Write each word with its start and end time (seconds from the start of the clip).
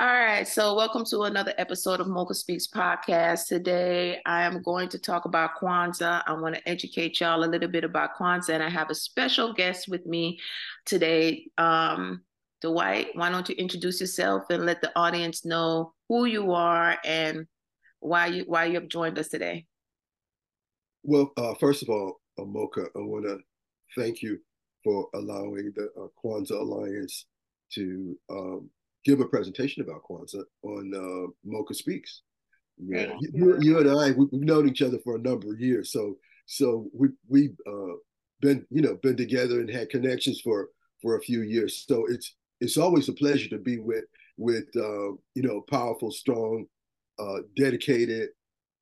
All 0.00 0.06
right, 0.06 0.46
so 0.46 0.76
welcome 0.76 1.04
to 1.06 1.22
another 1.22 1.52
episode 1.58 1.98
of 1.98 2.06
Mokah 2.06 2.36
Speaks 2.36 2.68
podcast. 2.68 3.48
Today, 3.48 4.20
I 4.24 4.44
am 4.44 4.62
going 4.62 4.88
to 4.90 4.98
talk 4.98 5.24
about 5.24 5.56
Kwanzaa. 5.60 6.22
I 6.24 6.34
want 6.34 6.54
to 6.54 6.68
educate 6.68 7.18
y'all 7.18 7.42
a 7.42 7.50
little 7.50 7.68
bit 7.68 7.82
about 7.82 8.10
Kwanzaa, 8.16 8.50
and 8.50 8.62
I 8.62 8.68
have 8.68 8.90
a 8.90 8.94
special 8.94 9.52
guest 9.52 9.88
with 9.88 10.06
me 10.06 10.38
today. 10.86 11.46
Um, 11.58 12.22
Dwight, 12.60 13.08
why 13.14 13.28
don't 13.28 13.48
you 13.48 13.56
introduce 13.56 14.00
yourself 14.00 14.44
and 14.50 14.64
let 14.64 14.80
the 14.82 14.92
audience 14.96 15.44
know 15.44 15.92
who 16.08 16.26
you 16.26 16.52
are 16.52 16.96
and 17.04 17.48
why 17.98 18.26
you 18.26 18.44
why 18.46 18.66
you 18.66 18.74
have 18.74 18.86
joined 18.86 19.18
us 19.18 19.26
today? 19.26 19.66
Well, 21.02 21.32
uh, 21.36 21.54
first 21.54 21.82
of 21.82 21.88
all, 21.88 22.20
uh, 22.38 22.42
Mokah, 22.42 22.86
I 22.94 23.00
want 23.00 23.24
to 23.24 23.38
thank 24.00 24.22
you 24.22 24.38
for 24.84 25.08
allowing 25.12 25.72
the 25.74 25.88
uh, 26.00 26.06
Kwanzaa 26.24 26.60
Alliance 26.60 27.26
to 27.72 28.16
um, 28.30 28.70
give 29.04 29.20
a 29.20 29.26
presentation 29.26 29.82
about 29.82 30.02
Kwanzaa 30.08 30.44
on 30.62 30.92
uh, 30.94 31.48
Mokah 31.48 31.74
Speaks. 31.74 32.22
Yeah, 32.80 33.12
you, 33.20 33.58
you, 33.60 33.78
and 33.78 33.90
I, 33.90 34.12
we, 34.12 34.26
have 34.30 34.32
known 34.32 34.68
each 34.68 34.82
other 34.82 34.98
for 35.02 35.16
a 35.16 35.20
number 35.20 35.52
of 35.52 35.60
years, 35.60 35.92
so 35.92 36.16
so 36.46 36.88
we 36.94 37.08
we've 37.28 37.56
uh, 37.66 37.94
been 38.40 38.64
you 38.70 38.82
know 38.82 38.96
been 39.02 39.16
together 39.16 39.60
and 39.60 39.68
had 39.68 39.90
connections 39.90 40.40
for 40.40 40.68
for 41.02 41.16
a 41.16 41.20
few 41.20 41.42
years. 41.42 41.84
So 41.88 42.06
it's 42.08 42.36
it's 42.60 42.76
always 42.76 43.08
a 43.08 43.12
pleasure 43.14 43.48
to 43.50 43.58
be 43.58 43.78
with 43.78 44.04
with 44.36 44.66
uh, 44.76 45.12
you 45.34 45.42
know 45.42 45.62
powerful, 45.68 46.12
strong, 46.12 46.66
uh, 47.18 47.38
dedicated, 47.56 48.28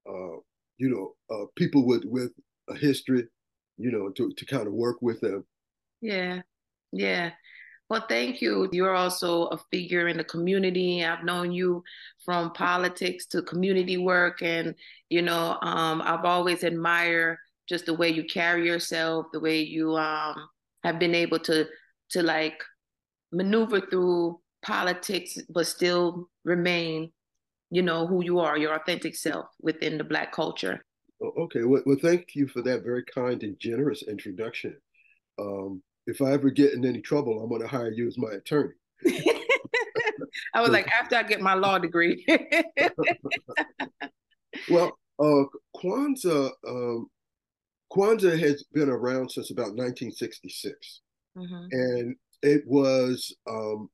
uh, 0.08 0.36
you 0.76 0.90
know 0.90 1.14
uh, 1.34 1.46
people 1.56 1.86
with 1.86 2.04
with 2.04 2.32
a 2.68 2.76
history, 2.76 3.26
you 3.78 3.90
know, 3.90 4.10
to 4.10 4.32
to 4.32 4.46
kind 4.46 4.66
of 4.66 4.72
work 4.72 5.00
with 5.00 5.20
them. 5.20 5.44
Yeah, 6.00 6.42
yeah. 6.92 7.30
Well, 7.88 8.04
thank 8.08 8.42
you. 8.42 8.68
You're 8.72 8.94
also 8.94 9.46
a 9.46 9.58
figure 9.70 10.08
in 10.08 10.16
the 10.16 10.24
community. 10.24 11.04
I've 11.04 11.24
known 11.24 11.52
you 11.52 11.84
from 12.24 12.52
politics 12.52 13.26
to 13.26 13.42
community 13.42 13.96
work, 13.96 14.42
and 14.42 14.74
you 15.08 15.22
know, 15.22 15.56
um, 15.62 16.02
I've 16.02 16.24
always 16.24 16.64
admired 16.64 17.38
just 17.68 17.86
the 17.86 17.94
way 17.94 18.08
you 18.08 18.24
carry 18.24 18.66
yourself, 18.66 19.26
the 19.32 19.40
way 19.40 19.60
you 19.60 19.96
um, 19.96 20.48
have 20.82 20.98
been 20.98 21.14
able 21.14 21.38
to 21.40 21.66
to 22.10 22.22
like 22.22 22.60
maneuver 23.32 23.80
through 23.80 24.40
politics, 24.62 25.38
but 25.48 25.66
still 25.66 26.28
remain, 26.44 27.12
you 27.70 27.82
know, 27.82 28.06
who 28.06 28.24
you 28.24 28.40
are, 28.40 28.58
your 28.58 28.74
authentic 28.74 29.14
self 29.14 29.46
within 29.60 29.96
the 29.98 30.04
Black 30.04 30.32
culture. 30.32 30.84
Okay, 31.22 31.62
well, 31.62 31.82
well 31.86 31.96
thank 32.00 32.34
you 32.34 32.48
for 32.48 32.62
that 32.62 32.82
very 32.82 33.04
kind 33.04 33.42
and 33.44 33.58
generous 33.60 34.02
introduction. 34.02 34.76
Um, 35.38 35.82
if 36.06 36.22
I 36.22 36.32
ever 36.32 36.50
get 36.50 36.72
in 36.72 36.84
any 36.84 37.00
trouble, 37.00 37.42
I'm 37.42 37.48
going 37.48 37.62
to 37.62 37.68
hire 37.68 37.90
you 37.90 38.06
as 38.06 38.18
my 38.18 38.32
attorney. 38.32 38.74
I 40.54 40.60
was 40.60 40.70
like, 40.70 40.88
after 40.88 41.16
I 41.16 41.22
get 41.22 41.40
my 41.40 41.54
law 41.54 41.78
degree. 41.78 42.24
well, 44.70 44.98
uh, 45.18 45.44
Kwanzaa, 45.76 46.50
um, 46.66 47.08
Kwanzaa 47.92 48.38
has 48.38 48.64
been 48.72 48.88
around 48.88 49.30
since 49.30 49.50
about 49.50 49.74
1966, 49.74 51.00
mm-hmm. 51.36 51.66
and 51.70 52.16
it 52.42 52.62
was 52.66 53.34
um, 53.48 53.88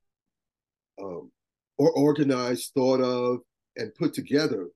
um, 1.00 1.30
or 1.78 1.90
organized, 1.92 2.72
thought 2.74 3.00
of, 3.00 3.40
and 3.76 3.94
put 3.94 4.14
together 4.14 4.68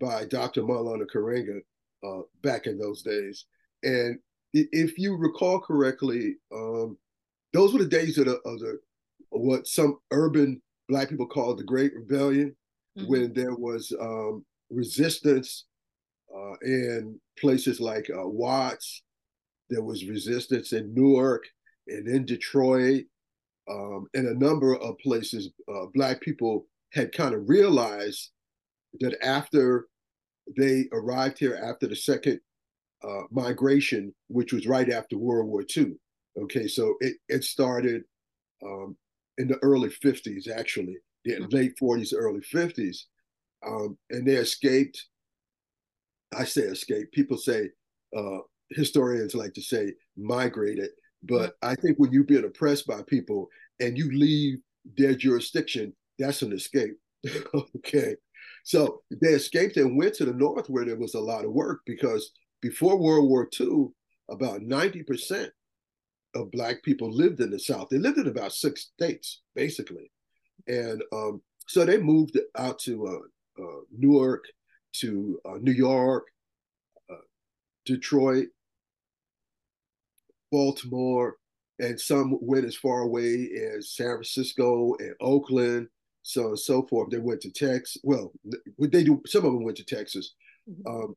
by 0.00 0.24
Dr. 0.24 0.62
Maulana 0.62 1.06
Karenga 1.12 1.60
uh, 2.06 2.22
back 2.42 2.66
in 2.66 2.78
those 2.78 3.02
days. 3.02 3.46
And 3.82 4.18
if 4.54 4.98
you 4.98 5.16
recall 5.16 5.60
correctly, 5.60 6.36
um, 6.54 6.96
those 7.52 7.72
were 7.72 7.80
the 7.80 7.86
days 7.86 8.18
of 8.18 8.26
the, 8.26 8.36
of 8.44 8.60
the 8.60 8.78
what 9.30 9.66
some 9.66 9.98
urban 10.12 10.62
black 10.88 11.08
people 11.08 11.26
called 11.26 11.58
the 11.58 11.64
Great 11.64 11.94
Rebellion, 11.94 12.54
mm-hmm. 12.96 13.10
when 13.10 13.32
there 13.32 13.54
was 13.54 13.92
um, 14.00 14.44
resistance 14.70 15.64
uh, 16.34 16.54
in 16.62 17.18
places 17.38 17.80
like 17.80 18.08
uh, 18.10 18.26
Watts. 18.26 19.02
There 19.70 19.82
was 19.82 20.06
resistance 20.06 20.72
in 20.72 20.94
Newark 20.94 21.44
and 21.88 22.06
in 22.06 22.24
Detroit, 22.24 23.04
um, 23.68 24.06
and 24.14 24.28
a 24.28 24.38
number 24.38 24.76
of 24.76 24.98
places. 24.98 25.50
Uh, 25.68 25.86
black 25.94 26.20
people 26.20 26.66
had 26.92 27.12
kind 27.12 27.34
of 27.34 27.48
realized 27.48 28.30
that 29.00 29.16
after 29.24 29.88
they 30.56 30.84
arrived 30.92 31.38
here 31.38 31.58
after 31.64 31.88
the 31.88 31.96
second 31.96 32.40
uh, 33.02 33.22
migration, 33.30 34.14
which 34.28 34.52
was 34.52 34.66
right 34.66 34.90
after 34.90 35.18
World 35.18 35.48
War 35.48 35.64
II. 35.76 35.94
Okay, 36.42 36.66
so 36.66 36.94
it, 37.00 37.14
it 37.28 37.44
started 37.44 38.02
um, 38.64 38.96
in 39.38 39.48
the 39.48 39.58
early 39.62 39.90
50s, 39.90 40.48
actually, 40.48 40.96
the 41.24 41.34
mm-hmm. 41.34 41.56
late 41.56 41.74
40s, 41.80 42.12
early 42.16 42.40
50s. 42.40 42.98
Um, 43.66 43.96
and 44.10 44.26
they 44.26 44.34
escaped. 44.36 45.06
I 46.36 46.44
say 46.44 46.62
escaped. 46.62 47.12
People 47.12 47.36
say, 47.36 47.70
uh, 48.16 48.38
historians 48.70 49.34
like 49.34 49.54
to 49.54 49.62
say 49.62 49.92
migrated. 50.16 50.90
But 51.22 51.50
mm-hmm. 51.50 51.68
I 51.70 51.74
think 51.76 51.98
when 51.98 52.12
you've 52.12 52.26
been 52.26 52.44
oppressed 52.44 52.86
by 52.86 53.02
people 53.06 53.48
and 53.80 53.96
you 53.96 54.10
leave 54.12 54.58
their 54.96 55.14
jurisdiction, 55.14 55.94
that's 56.18 56.42
an 56.42 56.52
escape. 56.52 56.96
okay. 57.76 58.16
So 58.64 59.02
they 59.10 59.28
escaped 59.28 59.76
and 59.76 59.96
went 59.96 60.14
to 60.14 60.24
the 60.24 60.32
north 60.32 60.68
where 60.68 60.84
there 60.84 60.96
was 60.96 61.14
a 61.14 61.20
lot 61.20 61.44
of 61.44 61.52
work 61.52 61.80
because 61.86 62.32
before 62.64 62.96
World 62.96 63.28
War 63.28 63.46
II, 63.60 63.88
about 64.30 64.62
90% 64.62 65.48
of 66.34 66.50
Black 66.50 66.82
people 66.82 67.12
lived 67.12 67.38
in 67.40 67.50
the 67.50 67.58
South. 67.58 67.88
They 67.90 67.98
lived 67.98 68.16
in 68.16 68.26
about 68.26 68.54
six 68.54 68.90
states, 68.94 69.42
basically. 69.54 70.10
And 70.66 71.02
um, 71.12 71.42
so 71.66 71.84
they 71.84 71.98
moved 71.98 72.38
out 72.56 72.78
to 72.80 73.06
uh, 73.06 73.62
uh, 73.62 73.80
Newark, 73.94 74.44
to 75.00 75.38
uh, 75.44 75.58
New 75.60 75.72
York, 75.72 76.24
uh, 77.10 77.26
Detroit, 77.84 78.46
Baltimore, 80.50 81.36
and 81.80 82.00
some 82.00 82.38
went 82.40 82.64
as 82.64 82.76
far 82.76 83.02
away 83.02 83.50
as 83.76 83.94
San 83.94 84.06
Francisco 84.06 84.94
and 85.00 85.14
Oakland, 85.20 85.88
so 86.22 86.46
and 86.48 86.58
so 86.58 86.86
forth. 86.86 87.10
They 87.10 87.18
went 87.18 87.42
to 87.42 87.50
Texas. 87.50 88.00
Well, 88.02 88.32
they 88.78 89.04
do. 89.04 89.20
Some 89.26 89.44
of 89.44 89.52
them 89.52 89.64
went 89.64 89.76
to 89.76 89.84
Texas. 89.84 90.34
Mm-hmm. 90.66 90.86
Um, 90.86 91.14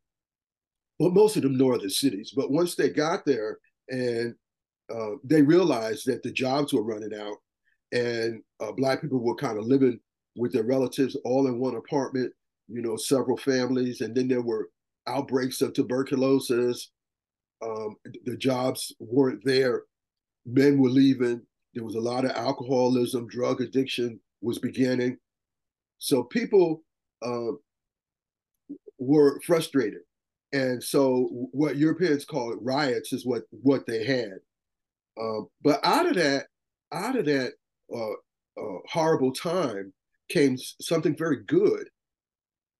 well, 0.99 1.11
most 1.11 1.35
of 1.35 1.43
them 1.43 1.57
northern 1.57 1.89
cities. 1.89 2.33
But 2.35 2.51
once 2.51 2.75
they 2.75 2.89
got 2.89 3.25
there 3.25 3.59
and 3.89 4.33
uh, 4.93 5.11
they 5.23 5.41
realized 5.41 6.05
that 6.07 6.23
the 6.23 6.31
jobs 6.31 6.73
were 6.73 6.83
running 6.83 7.13
out 7.13 7.37
and 7.91 8.41
uh, 8.59 8.71
black 8.71 9.01
people 9.01 9.19
were 9.19 9.35
kind 9.35 9.57
of 9.57 9.65
living 9.65 9.99
with 10.35 10.53
their 10.53 10.63
relatives 10.63 11.15
all 11.23 11.47
in 11.47 11.59
one 11.59 11.75
apartment, 11.75 12.31
you 12.67 12.81
know, 12.81 12.95
several 12.95 13.37
families. 13.37 14.01
And 14.01 14.15
then 14.15 14.27
there 14.27 14.41
were 14.41 14.69
outbreaks 15.07 15.61
of 15.61 15.73
tuberculosis. 15.73 16.91
Um, 17.63 17.95
the 18.25 18.37
jobs 18.37 18.93
weren't 18.99 19.43
there. 19.43 19.83
Men 20.45 20.79
were 20.79 20.89
leaving. 20.89 21.41
There 21.73 21.83
was 21.83 21.95
a 21.95 21.99
lot 21.99 22.25
of 22.25 22.31
alcoholism, 22.31 23.27
drug 23.27 23.61
addiction 23.61 24.19
was 24.41 24.59
beginning. 24.59 25.17
So 25.99 26.23
people 26.23 26.83
uh, 27.23 27.53
were 28.99 29.39
frustrated 29.41 30.01
and 30.57 30.83
so 30.83 31.29
what 31.51 31.77
Europeans 31.77 32.25
call 32.25 32.55
riots 32.61 33.13
is 33.13 33.25
what 33.25 33.43
what 33.51 33.85
they 33.85 34.03
had. 34.03 34.39
Um, 35.19 35.47
but 35.61 35.79
out 35.85 36.07
of 36.07 36.15
that, 36.15 36.47
out 36.91 37.15
of 37.15 37.25
that 37.25 37.53
uh, 37.93 38.11
uh, 38.59 38.79
horrible 38.89 39.31
time 39.31 39.93
came 40.29 40.57
something 40.57 41.15
very 41.15 41.43
good 41.43 41.87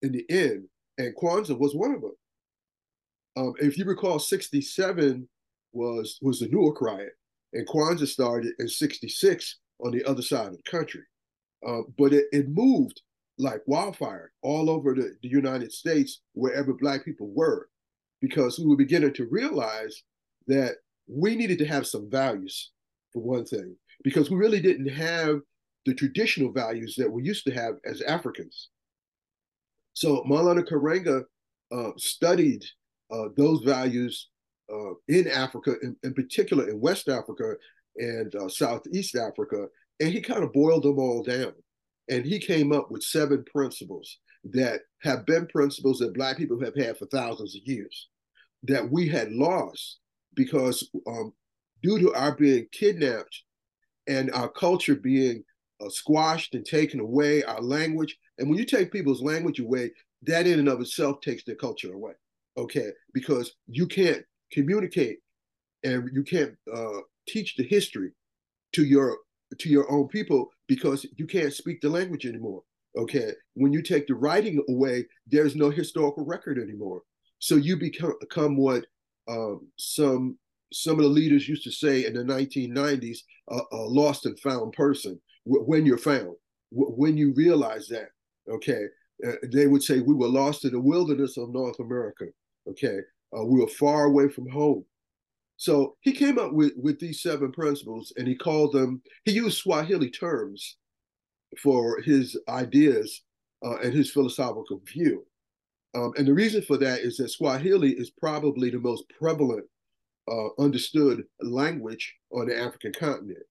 in 0.02 0.12
the 0.12 0.26
end, 0.30 0.66
and 0.98 1.16
Kwanzaa 1.16 1.60
was 1.60 1.76
one 1.76 1.94
of 1.94 2.02
them. 2.02 2.16
Um, 3.36 3.54
if 3.60 3.78
you 3.78 3.86
recall, 3.86 4.18
'67 4.18 5.28
was 5.74 6.18
was 6.22 6.40
the 6.40 6.48
Newark 6.48 6.82
riot, 6.82 7.14
and 7.54 7.68
Kwanzaa 7.68 8.08
started 8.08 8.54
in 8.58 8.68
'66 8.68 9.60
on 9.84 9.92
the 9.92 10.04
other 10.06 10.24
side 10.24 10.48
of 10.48 10.58
the 10.58 10.72
country. 10.72 11.04
Uh, 11.68 11.82
but 11.98 12.12
it, 12.12 12.26
it 12.32 12.50
moved 12.50 13.02
like 13.38 13.62
wildfire 13.66 14.32
all 14.42 14.70
over 14.70 14.94
the, 14.94 15.16
the 15.22 15.30
United 15.30 15.72
States, 15.72 16.22
wherever 16.34 16.74
Black 16.74 17.06
people 17.06 17.32
were, 17.34 17.70
because 18.22 18.60
we 18.60 18.66
were 18.66 18.76
beginning 18.76 19.14
to 19.14 19.28
realize 19.30 20.04
that 20.48 20.76
we 21.08 21.36
needed 21.36 21.60
to 21.60 21.66
have 21.66 21.88
some 21.88 22.10
values, 22.10 22.72
for 23.14 23.22
one 23.22 23.46
thing, 23.46 23.76
because 24.04 24.30
we 24.30 24.38
really 24.38 24.60
didn't 24.60 24.90
have 24.90 25.40
the 25.86 25.94
traditional 25.94 26.52
values 26.52 26.96
that 26.98 27.12
we 27.12 27.24
used 27.24 27.46
to 27.46 27.54
have 27.54 27.76
as 27.86 28.02
Africans. 28.02 28.70
So 29.94 30.24
Maulana 30.24 30.68
Karenga 30.68 31.24
uh, 31.72 31.92
studied 31.98 32.64
uh, 33.12 33.30
those 33.36 33.62
values 33.64 34.30
uh, 34.72 34.94
in 35.08 35.28
Africa, 35.30 35.76
in, 35.82 35.96
in, 36.04 36.14
particular 36.14 36.70
in 36.70 36.80
West 36.82 37.08
Africa 37.08 37.56
and 37.96 38.36
uh, 38.36 38.50
Southeast 38.50 39.16
Africa, 39.16 39.68
and 40.00 40.12
he 40.12 40.22
kind 40.22 40.44
of 40.44 40.54
boiled 40.54 40.84
them 40.84 41.00
all 41.00 41.24
down. 41.24 41.54
And 42.10 42.26
he 42.26 42.40
came 42.40 42.72
up 42.72 42.90
with 42.90 43.04
seven 43.04 43.44
principles 43.52 44.18
that 44.46 44.82
have 45.02 45.26
been 45.26 45.48
principles 45.48 46.00
that 46.00 46.14
Black 46.14 46.38
people 46.38 46.60
have 46.62 46.76
had 46.76 46.98
for 46.98 47.06
thousands 47.08 47.56
of 47.56 47.62
years 47.66 48.08
that 48.64 48.90
we 48.90 49.08
had 49.08 49.32
lost 49.32 50.00
because 50.36 50.90
um, 51.08 51.34
due 51.84 52.00
to 52.00 52.14
our 52.14 52.36
being 52.36 52.68
kidnapped 52.72 53.44
and 54.08 54.32
our 54.32 54.50
culture 54.50 54.96
being 54.96 55.44
uh, 55.84 55.90
squashed 55.90 56.56
and 56.56 56.66
taken 56.66 57.00
away, 57.00 57.44
our 57.44 57.62
language. 57.62 58.18
And 58.38 58.50
when 58.50 58.58
you 58.58 58.66
take 58.66 58.92
people's 58.92 59.22
language 59.22 59.60
away, 59.60 59.92
that 60.24 60.48
in 60.48 60.60
and 60.60 60.70
of 60.70 60.82
itself 60.82 61.22
takes 61.22 61.44
their 61.44 61.56
culture 61.56 61.94
away. 61.94 62.14
Okay, 62.58 62.90
because 63.14 63.54
you 63.68 63.86
can't 63.86 64.24
communicate 64.52 65.20
and 65.84 66.10
you 66.14 66.24
can't 66.24 66.56
uh, 66.74 67.02
teach 67.28 67.56
the 67.56 67.64
history 67.64 68.12
to 68.74 68.84
your 68.84 69.18
to 69.58 69.70
your 69.70 69.90
own 69.92 70.08
people 70.08 70.52
because 70.68 71.06
you 71.18 71.26
can't 71.26 71.54
speak 71.54 71.82
the 71.82 71.90
language 71.90 72.26
anymore. 72.26 72.64
Okay, 72.98 73.32
when 73.54 73.72
you 73.72 73.82
take 73.82 74.08
the 74.08 74.16
writing 74.16 74.64
away, 74.70 75.06
there's 75.28 75.56
no 75.56 75.70
historical 75.70 76.26
record 76.26 76.58
anymore. 76.58 77.04
So 77.40 77.56
you 77.56 77.78
become, 77.78 78.14
become 78.20 78.58
what 78.58 78.86
um, 79.28 79.68
some 79.78 80.38
some 80.74 80.98
of 80.98 81.04
the 81.04 81.10
leaders 81.10 81.48
used 81.48 81.64
to 81.64 81.72
say 81.72 82.06
in 82.06 82.14
the 82.14 82.24
1990s: 82.24 83.20
uh, 83.52 83.62
a 83.72 83.78
lost 83.78 84.26
and 84.26 84.40
found 84.40 84.74
person. 84.74 85.20
when 85.46 85.86
you're 85.86 85.98
found, 85.98 86.36
when 86.72 87.18
you 87.18 87.34
realize 87.34 87.88
that, 87.88 88.10
okay, 88.50 88.86
uh, 89.26 89.34
they 89.52 89.68
would 89.68 89.84
say 89.84 90.00
we 90.00 90.16
were 90.16 90.28
lost 90.28 90.66
in 90.66 90.72
the 90.72 90.80
wilderness 90.80 91.38
of 91.38 91.50
North 91.50 91.80
America. 91.80 92.26
Okay, 92.68 93.00
uh, 93.38 93.44
we 93.46 93.60
were 93.60 93.68
far 93.68 94.06
away 94.06 94.28
from 94.30 94.50
home. 94.50 94.84
So 95.58 95.96
he 96.02 96.12
came 96.12 96.38
up 96.38 96.54
with 96.54 96.74
with 96.78 97.00
these 97.00 97.22
seven 97.22 97.52
principles, 97.52 98.14
and 98.16 98.28
he 98.28 98.36
called 98.36 98.74
them. 98.74 99.02
He 99.26 99.32
used 99.32 99.58
Swahili 99.58 100.10
terms 100.10 100.78
for 101.58 102.00
his 102.02 102.38
ideas 102.48 103.24
uh, 103.66 103.78
and 103.78 103.94
his 103.94 104.12
philosophical 104.12 104.82
view. 104.86 105.26
Um, 105.96 106.12
and 106.18 106.28
the 106.28 106.34
reason 106.34 106.62
for 106.62 106.78
that 106.78 107.00
is 107.00 107.18
that 107.18 107.30
Swahili 107.30 107.92
is 107.92 108.12
probably 108.12 108.70
the 108.70 108.80
most 108.80 109.06
prevalent, 109.18 109.66
uh, 110.30 110.50
understood 110.60 111.24
language 111.42 112.16
on 112.32 112.48
the 112.48 112.58
African 112.60 112.94
continent. 112.94 113.44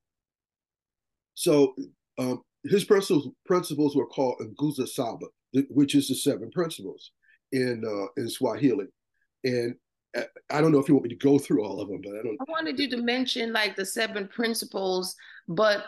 So 1.35 1.75
um, 2.19 2.43
his 2.64 2.85
principles, 2.85 3.29
principles 3.47 3.97
were 3.97 4.06
called 4.06 4.41
Nguzo 4.41 4.87
Saba, 4.87 5.26
which 5.70 5.94
is 5.94 6.09
the 6.09 6.14
seven 6.14 6.50
principles 6.50 7.11
in 7.50 7.82
uh, 7.85 8.20
in 8.20 8.29
Swahili. 8.29 8.87
And 9.43 9.75
I 10.50 10.60
don't 10.60 10.72
know 10.72 10.78
if 10.78 10.88
you 10.88 10.94
want 10.94 11.04
me 11.04 11.10
to 11.10 11.16
go 11.16 11.38
through 11.38 11.64
all 11.64 11.80
of 11.80 11.88
them, 11.88 12.00
but 12.02 12.12
I 12.12 12.22
don't. 12.22 12.36
I 12.40 12.50
wanted 12.50 12.78
you 12.78 12.88
to 12.90 12.98
mention 12.98 13.52
like 13.52 13.76
the 13.76 13.84
seven 13.84 14.28
principles, 14.28 15.14
but 15.48 15.84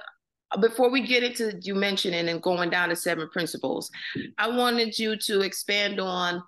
before 0.61 0.91
we 0.91 1.07
get 1.07 1.23
into 1.23 1.59
you 1.63 1.75
mentioning 1.75 2.29
and 2.29 2.43
going 2.43 2.71
down 2.71 2.89
to 2.89 2.97
seven 2.97 3.29
principles, 3.31 3.91
I 4.39 4.49
wanted 4.49 4.99
you 4.99 5.17
to 5.17 5.41
expand 5.41 6.01
on 6.01 6.43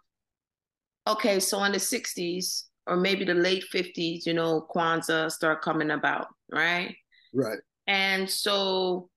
okay, 1.06 1.40
so 1.40 1.62
in 1.64 1.72
the 1.72 1.78
60s 1.78 2.64
or 2.86 2.96
maybe 2.96 3.24
the 3.24 3.34
late 3.34 3.64
50s, 3.72 4.26
you 4.26 4.34
know, 4.34 4.66
Kwanzaa 4.74 5.30
start 5.30 5.62
coming 5.62 5.90
about, 5.90 6.28
right? 6.50 6.94
Right. 7.32 7.58
And 7.86 8.28
so 8.28 9.08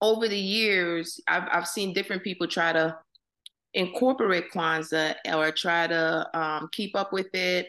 over 0.00 0.28
the 0.28 0.38
years, 0.38 1.20
I've 1.28 1.48
I've 1.50 1.68
seen 1.68 1.92
different 1.92 2.24
people 2.24 2.46
try 2.46 2.72
to 2.72 2.96
incorporate 3.74 4.50
Kwanzaa 4.52 5.14
or 5.32 5.52
try 5.52 5.86
to 5.86 6.38
um, 6.38 6.68
keep 6.72 6.96
up 6.96 7.12
with 7.12 7.32
it 7.34 7.68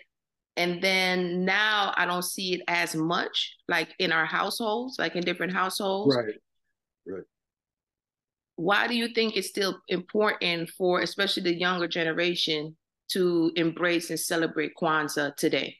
and 0.57 0.81
then 0.81 1.45
now 1.45 1.93
I 1.95 2.05
don't 2.05 2.23
see 2.23 2.55
it 2.55 2.61
as 2.67 2.95
much 2.95 3.55
like 3.67 3.89
in 3.99 4.11
our 4.11 4.25
households, 4.25 4.99
like 4.99 5.15
in 5.15 5.23
different 5.23 5.53
households. 5.53 6.15
Right. 6.15 6.35
Right. 7.07 7.23
Why 8.57 8.87
do 8.87 8.95
you 8.95 9.13
think 9.13 9.35
it's 9.35 9.47
still 9.47 9.79
important 9.87 10.69
for 10.77 11.01
especially 11.01 11.43
the 11.43 11.57
younger 11.57 11.87
generation 11.87 12.75
to 13.11 13.51
embrace 13.55 14.09
and 14.09 14.19
celebrate 14.19 14.73
Kwanzaa 14.79 15.35
today? 15.35 15.75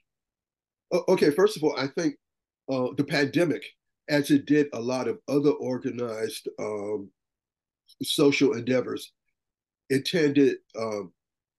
Okay, 1.07 1.31
first 1.31 1.57
of 1.57 1.63
all, 1.63 1.77
I 1.77 1.87
think 1.87 2.15
uh, 2.69 2.87
the 2.97 3.03
pandemic, 3.03 3.63
as 4.09 4.31
it 4.31 4.45
did 4.45 4.67
a 4.73 4.79
lot 4.79 5.07
of 5.07 5.19
other 5.27 5.51
organized 5.51 6.49
um, 6.59 7.09
social 8.01 8.53
endeavors, 8.53 9.13
it 9.91 10.05
tended 10.05 10.55
um, 10.79 11.11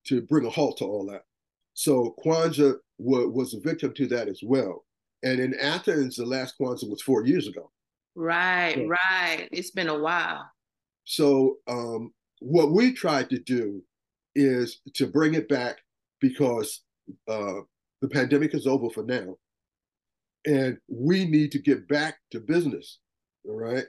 to 0.07 0.23
bring 0.23 0.47
a 0.47 0.51
halt 0.51 0.79
to 0.79 0.87
all 0.87 1.07
that. 1.07 1.25
So 1.75 2.15
Kwanzaa 2.25 2.77
was 2.99 3.55
a 3.55 3.61
victim 3.61 3.93
to 3.95 4.07
that 4.09 4.27
as 4.27 4.41
well. 4.43 4.85
And 5.23 5.39
in 5.39 5.55
Athens, 5.61 6.17
the 6.17 6.25
last 6.25 6.55
Kwanzaa 6.59 6.91
was 6.91 7.03
four 7.03 7.27
years 7.27 7.47
ago. 7.47 7.71
Right, 8.15 8.75
so, 8.75 8.87
right. 8.87 9.49
It's 9.53 9.71
been 9.71 9.89
a 9.89 9.99
while. 9.99 10.51
So 11.05 11.59
um, 11.69 12.13
what 12.41 12.73
we 12.73 12.93
tried 12.93 13.29
to 13.31 13.39
do 13.39 13.83
is 14.35 14.81
to 14.95 15.07
bring 15.07 15.35
it 15.35 15.49
back 15.49 15.77
because 16.21 16.81
uh, 17.29 17.61
the 18.01 18.09
pandemic 18.09 18.55
is 18.55 18.67
over 18.67 18.89
for 18.89 19.03
now, 19.03 19.37
and 20.47 20.79
we 20.89 21.27
need 21.27 21.53
to 21.53 21.59
get 21.59 21.87
back 21.87 22.17
to 22.31 22.41
business. 22.41 22.99
All 23.47 23.57
right. 23.57 23.85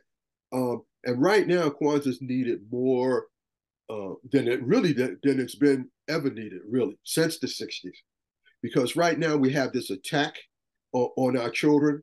Um, 0.51 0.83
and 1.05 1.21
right 1.21 1.47
now, 1.47 1.69
Kwanzaa 1.69 2.07
is 2.07 2.21
needed 2.21 2.59
more 2.69 3.27
uh, 3.89 4.13
than 4.31 4.47
it 4.47 4.63
really 4.63 4.93
than 4.93 5.19
it's 5.23 5.55
been 5.55 5.89
ever 6.07 6.29
needed, 6.29 6.61
really, 6.67 6.97
since 7.03 7.39
the 7.39 7.47
60s 7.47 7.91
because 8.63 8.95
right 8.95 9.19
now 9.19 9.35
we 9.35 9.51
have 9.51 9.71
this 9.71 9.91
attack 9.91 10.35
on, 10.93 11.09
on 11.17 11.37
our 11.37 11.51
children 11.51 12.01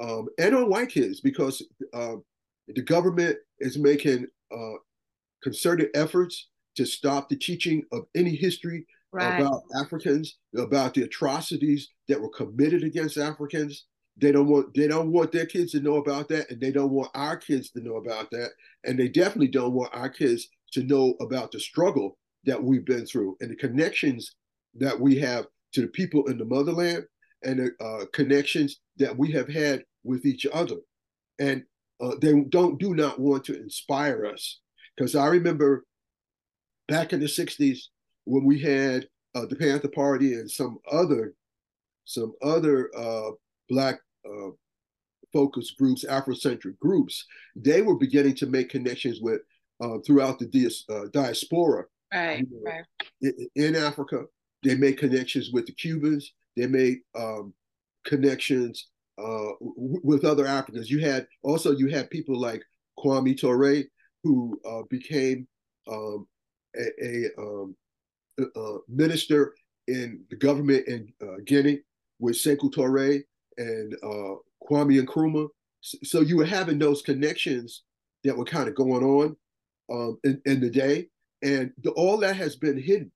um, 0.00 0.28
and 0.38 0.54
on 0.54 0.70
white 0.70 0.88
kids 0.88 1.20
because 1.20 1.62
uh, 1.92 2.14
the 2.68 2.82
government 2.82 3.36
is 3.58 3.76
making 3.76 4.26
uh, 4.56 4.78
concerted 5.42 5.88
efforts 5.94 6.48
to 6.76 6.86
stop 6.86 7.28
the 7.28 7.36
teaching 7.36 7.82
of 7.92 8.04
any 8.14 8.34
history 8.34 8.86
right. 9.12 9.40
about 9.40 9.62
Africans, 9.78 10.38
about 10.56 10.94
the 10.94 11.02
atrocities 11.02 11.90
that 12.06 12.20
were 12.20 12.30
committed 12.30 12.84
against 12.84 13.18
Africans. 13.18 13.86
They 14.16 14.32
don't 14.32 14.48
want 14.48 14.74
they 14.74 14.88
don't 14.88 15.12
want 15.12 15.30
their 15.30 15.46
kids 15.46 15.72
to 15.72 15.80
know 15.80 15.96
about 15.96 16.28
that, 16.28 16.50
and 16.50 16.60
they 16.60 16.72
don't 16.72 16.90
want 16.90 17.10
our 17.14 17.36
kids 17.36 17.70
to 17.70 17.80
know 17.80 17.96
about 17.96 18.30
that, 18.32 18.50
and 18.84 18.98
they 18.98 19.08
definitely 19.08 19.48
don't 19.48 19.72
want 19.72 19.94
our 19.94 20.08
kids 20.08 20.48
to 20.72 20.82
know 20.82 21.14
about 21.20 21.52
the 21.52 21.60
struggle 21.60 22.18
that 22.44 22.62
we've 22.62 22.84
been 22.84 23.06
through 23.06 23.36
and 23.40 23.50
the 23.50 23.56
connections 23.56 24.34
that 24.74 24.98
we 24.98 25.18
have 25.18 25.46
to 25.72 25.82
the 25.82 25.88
people 25.88 26.26
in 26.28 26.38
the 26.38 26.44
motherland 26.44 27.04
and 27.44 27.58
the 27.58 27.84
uh, 27.84 28.04
connections 28.12 28.80
that 28.96 29.16
we 29.16 29.30
have 29.32 29.48
had 29.48 29.84
with 30.04 30.24
each 30.24 30.46
other. 30.52 30.76
And 31.38 31.62
uh, 32.00 32.14
they 32.20 32.32
don't 32.48 32.78
do 32.78 32.94
not 32.94 33.18
want 33.18 33.44
to 33.44 33.60
inspire 33.60 34.26
us. 34.26 34.60
Because 34.96 35.14
I 35.14 35.26
remember 35.26 35.84
back 36.88 37.12
in 37.12 37.20
the 37.20 37.26
60s 37.26 37.78
when 38.24 38.44
we 38.44 38.60
had 38.60 39.06
uh, 39.34 39.46
the 39.46 39.56
Panther 39.56 39.88
Party 39.88 40.34
and 40.34 40.50
some 40.50 40.78
other 40.90 41.34
some 42.04 42.32
other 42.42 42.90
uh, 42.96 43.30
black 43.68 44.00
uh, 44.24 44.48
focus 45.30 45.72
groups, 45.78 46.06
Afrocentric 46.06 46.78
groups, 46.78 47.26
they 47.54 47.82
were 47.82 47.98
beginning 47.98 48.34
to 48.36 48.46
make 48.46 48.70
connections 48.70 49.20
with 49.20 49.42
uh, 49.80 49.98
throughout 50.06 50.38
the 50.38 51.10
diaspora 51.12 51.84
right, 52.12 52.40
you 52.40 52.46
know, 52.50 52.70
right. 52.70 52.84
in, 53.20 53.48
in 53.54 53.76
Africa 53.76 54.24
they 54.62 54.74
made 54.74 54.98
connections 54.98 55.50
with 55.52 55.66
the 55.66 55.72
Cubans. 55.72 56.32
They 56.56 56.66
made 56.66 56.98
um, 57.16 57.54
connections 58.04 58.88
uh, 59.18 59.52
w- 59.60 60.00
with 60.02 60.24
other 60.24 60.46
Africans. 60.46 60.90
You 60.90 61.00
had 61.00 61.26
also 61.42 61.72
you 61.72 61.88
had 61.88 62.10
people 62.10 62.38
like 62.38 62.62
Kwame 62.98 63.38
Ture 63.38 63.84
who 64.24 64.60
uh, 64.68 64.82
became 64.90 65.46
um, 65.90 66.26
a, 66.76 67.04
a, 67.04 67.26
um, 67.38 67.76
a, 68.56 68.76
minister 68.88 69.54
in 69.86 70.24
the 70.30 70.36
government 70.36 70.86
in 70.88 71.12
uh, 71.22 71.36
Guinea 71.46 71.80
with 72.18 72.34
Sekou 72.34 72.72
Toure 72.72 73.22
and 73.56 73.94
uh, 74.02 74.34
Kwame 74.68 75.00
Nkrumah. 75.00 75.48
So 75.80 76.20
you 76.20 76.36
were 76.36 76.44
having 76.44 76.78
those 76.78 77.02
connections 77.02 77.84
that 78.24 78.36
were 78.36 78.44
kind 78.44 78.68
of 78.68 78.74
going 78.74 79.04
on 79.04 79.36
um, 79.90 80.18
in, 80.24 80.40
in 80.44 80.60
the 80.60 80.70
day, 80.70 81.08
and 81.42 81.72
the, 81.82 81.90
all 81.92 82.18
that 82.18 82.36
has 82.36 82.56
been 82.56 82.80
hidden 82.80 83.10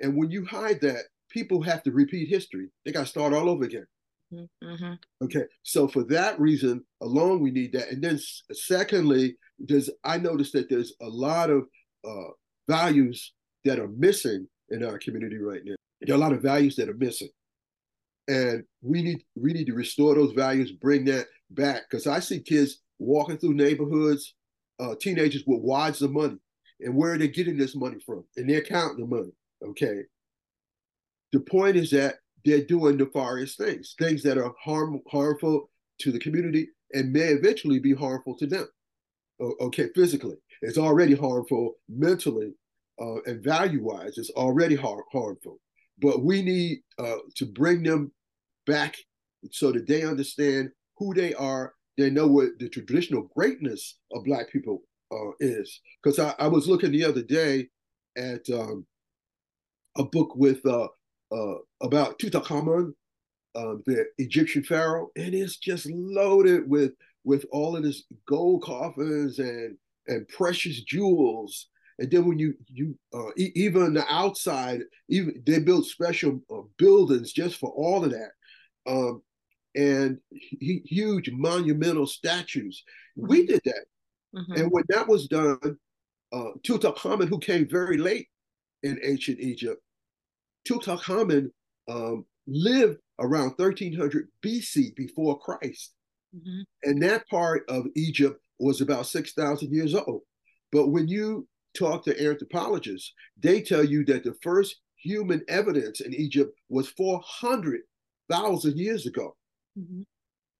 and 0.00 0.16
when 0.16 0.30
you 0.30 0.44
hide 0.44 0.80
that, 0.82 1.04
people 1.30 1.62
have 1.62 1.82
to 1.82 1.92
repeat 1.92 2.28
history. 2.28 2.68
They 2.84 2.92
got 2.92 3.00
to 3.00 3.06
start 3.06 3.32
all 3.32 3.48
over 3.48 3.64
again. 3.64 3.86
Mm-hmm. 4.32 4.92
Okay, 5.24 5.44
so 5.62 5.88
for 5.88 6.04
that 6.04 6.38
reason 6.38 6.84
alone, 7.00 7.40
we 7.40 7.50
need 7.50 7.72
that. 7.72 7.88
And 7.88 8.02
then, 8.02 8.18
secondly, 8.52 9.36
there's 9.58 9.88
I 10.04 10.18
noticed 10.18 10.52
that 10.52 10.68
there's 10.68 10.92
a 11.00 11.08
lot 11.08 11.50
of 11.50 11.66
uh, 12.06 12.30
values 12.68 13.32
that 13.64 13.78
are 13.78 13.88
missing 13.88 14.46
in 14.68 14.84
our 14.84 14.98
community 14.98 15.38
right 15.38 15.62
now. 15.64 15.76
There 16.02 16.14
are 16.14 16.18
a 16.18 16.20
lot 16.20 16.34
of 16.34 16.42
values 16.42 16.76
that 16.76 16.90
are 16.90 16.94
missing, 16.94 17.30
and 18.28 18.64
we 18.82 19.02
need 19.02 19.24
we 19.34 19.54
need 19.54 19.66
to 19.66 19.74
restore 19.74 20.14
those 20.14 20.32
values, 20.32 20.72
bring 20.72 21.06
that 21.06 21.26
back. 21.50 21.84
Because 21.90 22.06
I 22.06 22.20
see 22.20 22.40
kids 22.40 22.82
walking 22.98 23.38
through 23.38 23.54
neighborhoods, 23.54 24.34
uh, 24.80 24.94
teenagers 25.00 25.44
with 25.46 25.60
wads 25.60 26.02
of 26.02 26.12
money, 26.12 26.36
and 26.80 26.94
where 26.94 27.12
are 27.12 27.18
they 27.18 27.28
getting 27.28 27.56
this 27.56 27.74
money 27.74 27.98
from? 28.04 28.24
And 28.36 28.48
they're 28.48 28.62
counting 28.62 29.00
the 29.00 29.16
money. 29.16 29.32
Okay. 29.64 30.02
The 31.32 31.40
point 31.40 31.76
is 31.76 31.90
that 31.90 32.16
they're 32.44 32.64
doing 32.64 32.96
nefarious 32.96 33.56
things, 33.56 33.94
things 33.98 34.22
that 34.22 34.38
are 34.38 34.54
harm, 34.62 35.00
harmful 35.10 35.70
to 36.00 36.12
the 36.12 36.18
community 36.18 36.68
and 36.94 37.12
may 37.12 37.28
eventually 37.28 37.78
be 37.78 37.92
harmful 37.92 38.36
to 38.38 38.46
them. 38.46 38.66
Okay, 39.40 39.88
physically, 39.94 40.36
it's 40.62 40.78
already 40.78 41.14
harmful 41.14 41.74
mentally 41.88 42.54
uh, 43.00 43.20
and 43.26 43.42
value 43.42 43.82
wise, 43.82 44.18
it's 44.18 44.30
already 44.30 44.74
har- 44.74 45.04
harmful. 45.12 45.60
But 45.98 46.24
we 46.24 46.42
need 46.42 46.80
uh, 46.98 47.18
to 47.36 47.46
bring 47.46 47.82
them 47.82 48.12
back 48.66 48.96
so 49.50 49.72
that 49.72 49.86
they 49.86 50.02
understand 50.02 50.70
who 50.96 51.14
they 51.14 51.34
are 51.34 51.74
they 51.98 52.10
know 52.10 52.28
what 52.28 52.58
the 52.58 52.68
traditional 52.68 53.28
greatness 53.34 53.98
of 54.12 54.24
Black 54.24 54.50
people 54.50 54.82
uh, 55.12 55.32
is. 55.40 55.80
Because 56.02 56.18
I, 56.18 56.34
I, 56.38 56.46
was 56.46 56.68
looking 56.68 56.92
the 56.92 57.04
other 57.04 57.22
day 57.22 57.68
at 58.16 58.48
um, 58.50 58.86
a 59.98 60.04
book 60.04 60.34
with 60.36 60.64
uh, 60.64 60.86
uh, 61.32 61.54
about 61.82 62.18
Tutankhamun, 62.18 62.92
um, 63.56 63.82
the 63.86 64.06
Egyptian 64.18 64.62
pharaoh, 64.62 65.08
and 65.16 65.34
it's 65.34 65.56
just 65.56 65.86
loaded 65.86 66.68
with 66.70 66.92
with 67.24 67.44
all 67.50 67.76
of 67.76 67.82
this 67.82 68.04
gold 68.26 68.62
coffins 68.62 69.40
and 69.40 69.76
and 70.06 70.26
precious 70.28 70.80
jewels. 70.82 71.68
And 71.98 72.08
then 72.10 72.26
when 72.26 72.38
you 72.38 72.54
you 72.68 72.96
uh, 73.12 73.30
e- 73.36 73.52
even 73.56 73.94
the 73.94 74.06
outside, 74.08 74.82
even 75.08 75.42
they 75.44 75.58
built 75.58 75.86
special 75.86 76.40
uh, 76.50 76.62
buildings 76.76 77.32
just 77.32 77.56
for 77.56 77.70
all 77.70 78.04
of 78.04 78.12
that, 78.12 78.30
um, 78.86 79.22
and 79.74 80.18
he, 80.30 80.82
huge 80.84 81.30
monumental 81.30 82.06
statues. 82.06 82.82
Mm-hmm. 83.18 83.28
We 83.28 83.46
did 83.46 83.60
that, 83.64 83.84
mm-hmm. 84.34 84.52
and 84.52 84.70
when 84.70 84.84
that 84.88 85.08
was 85.08 85.26
done, 85.28 85.78
uh, 86.32 86.50
Tutankhamun, 86.66 87.28
who 87.28 87.38
came 87.38 87.68
very 87.68 87.96
late 87.96 88.28
in 88.82 88.98
ancient 89.02 89.40
Egypt, 89.40 89.82
Tutankhamun 90.68 91.50
um, 91.88 92.24
lived 92.46 92.98
around 93.18 93.54
1300 93.56 94.28
BC 94.44 94.94
before 94.94 95.38
Christ. 95.38 95.94
Mm-hmm. 96.34 96.60
And 96.84 97.02
that 97.02 97.28
part 97.28 97.64
of 97.68 97.86
Egypt 97.96 98.40
was 98.58 98.80
about 98.80 99.06
6,000 99.06 99.72
years 99.72 99.94
old. 99.94 100.22
But 100.72 100.88
when 100.88 101.08
you 101.08 101.48
talk 101.76 102.04
to 102.04 102.26
anthropologists, 102.26 103.12
they 103.38 103.62
tell 103.62 103.84
you 103.84 104.04
that 104.06 104.24
the 104.24 104.34
first 104.42 104.76
human 104.96 105.42
evidence 105.48 106.00
in 106.00 106.14
Egypt 106.14 106.52
was 106.68 106.88
400,000 106.90 108.76
years 108.76 109.06
ago. 109.06 109.36
Mm-hmm. 109.78 110.02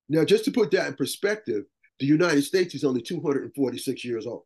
Now, 0.09 0.25
just 0.25 0.45
to 0.47 0.51
put 0.51 0.71
that 0.71 0.87
in 0.87 0.95
perspective, 0.95 1.65
the 1.99 2.07
United 2.07 2.43
States 2.43 2.75
is 2.75 2.85
only 2.85 3.03
246 3.03 4.05
years 4.05 4.27
old. 4.27 4.45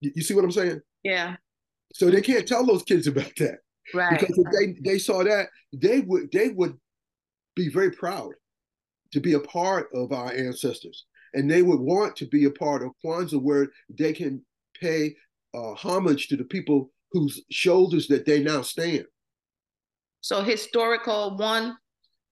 You, 0.00 0.12
you 0.14 0.22
see 0.22 0.34
what 0.34 0.44
I'm 0.44 0.52
saying? 0.52 0.80
Yeah. 1.02 1.36
So 1.92 2.10
they 2.10 2.22
can't 2.22 2.46
tell 2.46 2.64
those 2.64 2.82
kids 2.82 3.06
about 3.06 3.32
that. 3.38 3.58
Right. 3.92 4.18
Because 4.18 4.38
if 4.38 4.46
they, 4.52 4.90
they 4.92 4.98
saw 4.98 5.22
that, 5.24 5.48
they 5.72 6.00
would 6.00 6.32
they 6.32 6.48
would 6.48 6.78
be 7.54 7.68
very 7.68 7.90
proud 7.90 8.32
to 9.12 9.20
be 9.20 9.34
a 9.34 9.40
part 9.40 9.88
of 9.94 10.12
our 10.12 10.32
ancestors. 10.32 11.06
And 11.34 11.50
they 11.50 11.62
would 11.62 11.80
want 11.80 12.16
to 12.16 12.26
be 12.26 12.44
a 12.44 12.50
part 12.50 12.82
of 12.82 12.92
Kwanzaa 13.04 13.42
where 13.42 13.68
they 13.88 14.12
can 14.12 14.44
pay 14.80 15.14
uh, 15.54 15.74
homage 15.74 16.28
to 16.28 16.36
the 16.36 16.44
people 16.44 16.90
whose 17.12 17.42
shoulders 17.50 18.08
that 18.08 18.26
they 18.26 18.42
now 18.42 18.62
stand. 18.62 19.04
So 20.20 20.42
historical 20.42 21.36
one 21.36 21.76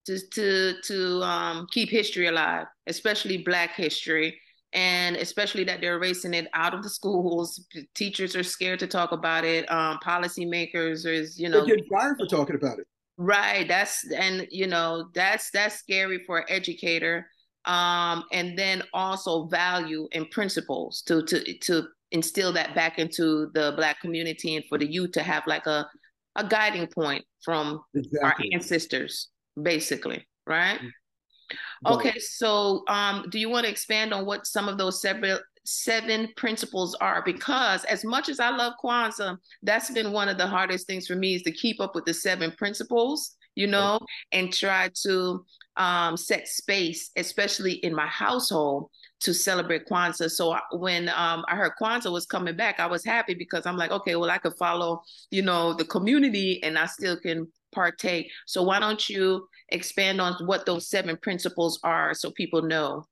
to 0.06 0.18
to 0.18 0.74
to 0.82 1.22
um, 1.22 1.66
keep 1.70 1.88
history 1.88 2.26
alive, 2.26 2.66
especially 2.86 3.38
Black 3.38 3.74
history, 3.74 4.38
and 4.72 5.16
especially 5.16 5.64
that 5.64 5.80
they're 5.80 5.96
erasing 5.96 6.34
it 6.34 6.48
out 6.54 6.74
of 6.74 6.82
the 6.82 6.90
schools. 6.90 7.66
Teachers 7.94 8.34
are 8.36 8.42
scared 8.42 8.78
to 8.80 8.86
talk 8.86 9.12
about 9.12 9.44
it. 9.44 9.70
Um, 9.70 9.98
policymakers 10.04 11.06
is 11.06 11.38
you 11.38 11.48
know 11.48 11.58
they're 11.64 11.76
getting 11.76 11.90
fired 11.90 12.18
for 12.18 12.26
talking 12.26 12.56
about 12.56 12.78
it. 12.78 12.86
Right. 13.18 13.68
That's 13.68 14.10
and 14.10 14.46
you 14.50 14.66
know 14.66 15.08
that's 15.14 15.50
that's 15.50 15.76
scary 15.76 16.24
for 16.24 16.38
an 16.38 16.44
educator. 16.48 17.28
Um, 17.64 18.24
and 18.32 18.58
then 18.58 18.82
also 18.92 19.46
value 19.46 20.08
and 20.12 20.28
principles 20.30 21.02
to 21.02 21.22
to 21.26 21.58
to 21.58 21.84
instill 22.10 22.52
that 22.52 22.74
back 22.74 22.98
into 22.98 23.50
the 23.54 23.72
black 23.76 24.00
community 24.00 24.56
and 24.56 24.64
for 24.68 24.78
the 24.78 24.90
youth 24.90 25.12
to 25.12 25.22
have 25.22 25.46
like 25.46 25.66
a 25.66 25.88
a 26.36 26.46
guiding 26.46 26.86
point 26.86 27.24
from 27.44 27.82
exactly. 27.94 28.22
our 28.22 28.34
ancestors, 28.52 29.28
basically, 29.60 30.26
right? 30.46 30.78
Mm-hmm. 30.78 31.92
Okay, 31.94 32.18
so 32.18 32.84
um, 32.88 33.26
do 33.30 33.38
you 33.38 33.48
want 33.48 33.66
to 33.66 33.70
expand 33.70 34.14
on 34.14 34.24
what 34.24 34.46
some 34.46 34.68
of 34.68 34.78
those 34.78 35.02
several 35.02 35.38
seven 35.64 36.28
principles 36.36 36.94
are 36.96 37.22
because 37.24 37.84
as 37.84 38.04
much 38.04 38.28
as 38.28 38.40
I 38.40 38.50
love 38.50 38.74
Kwanzaa, 38.82 39.36
that's 39.62 39.90
been 39.90 40.12
one 40.12 40.28
of 40.28 40.38
the 40.38 40.46
hardest 40.46 40.86
things 40.86 41.06
for 41.06 41.14
me 41.14 41.34
is 41.34 41.42
to 41.42 41.52
keep 41.52 41.80
up 41.80 41.94
with 41.94 42.04
the 42.04 42.14
seven 42.14 42.52
principles, 42.52 43.36
you 43.54 43.66
know, 43.66 44.00
and 44.32 44.52
try 44.52 44.90
to 45.04 45.44
um, 45.76 46.16
set 46.16 46.48
space, 46.48 47.10
especially 47.16 47.74
in 47.74 47.94
my 47.94 48.06
household, 48.06 48.90
to 49.20 49.32
celebrate 49.32 49.86
Kwanzaa. 49.86 50.30
So 50.30 50.56
when 50.72 51.08
um, 51.10 51.44
I 51.48 51.54
heard 51.54 51.72
Kwanzaa 51.80 52.12
was 52.12 52.26
coming 52.26 52.56
back, 52.56 52.80
I 52.80 52.86
was 52.86 53.04
happy 53.04 53.34
because 53.34 53.66
I'm 53.66 53.76
like, 53.76 53.92
okay, 53.92 54.16
well, 54.16 54.30
I 54.30 54.38
could 54.38 54.54
follow, 54.54 55.02
you 55.30 55.42
know, 55.42 55.74
the 55.74 55.84
community 55.84 56.62
and 56.62 56.76
I 56.76 56.86
still 56.86 57.16
can 57.16 57.46
partake. 57.72 58.30
So 58.46 58.62
why 58.62 58.78
don't 58.78 59.08
you 59.08 59.48
expand 59.70 60.20
on 60.20 60.34
what 60.46 60.66
those 60.66 60.88
seven 60.88 61.16
principles 61.22 61.80
are 61.82 62.14
so 62.14 62.30
people 62.30 62.62
know? 62.62 63.04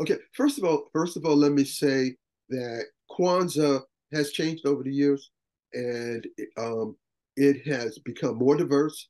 Okay, 0.00 0.16
first 0.32 0.58
of 0.58 0.64
all, 0.64 0.88
first 0.92 1.16
of 1.16 1.24
all, 1.24 1.36
let 1.36 1.52
me 1.52 1.64
say 1.64 2.14
that 2.50 2.84
Kwanzaa 3.10 3.80
has 4.12 4.30
changed 4.30 4.66
over 4.66 4.82
the 4.82 4.92
years, 4.92 5.30
and 5.72 6.24
um, 6.56 6.96
it 7.36 7.66
has 7.66 7.98
become 7.98 8.36
more 8.36 8.56
diverse. 8.56 9.08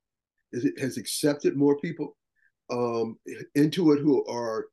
It 0.53 0.79
has 0.81 0.97
accepted 0.97 1.57
more 1.57 1.79
people 1.79 2.17
um, 2.71 3.19
into 3.55 3.93
it 3.93 4.01
who 4.01 4.25
are 4.27 4.67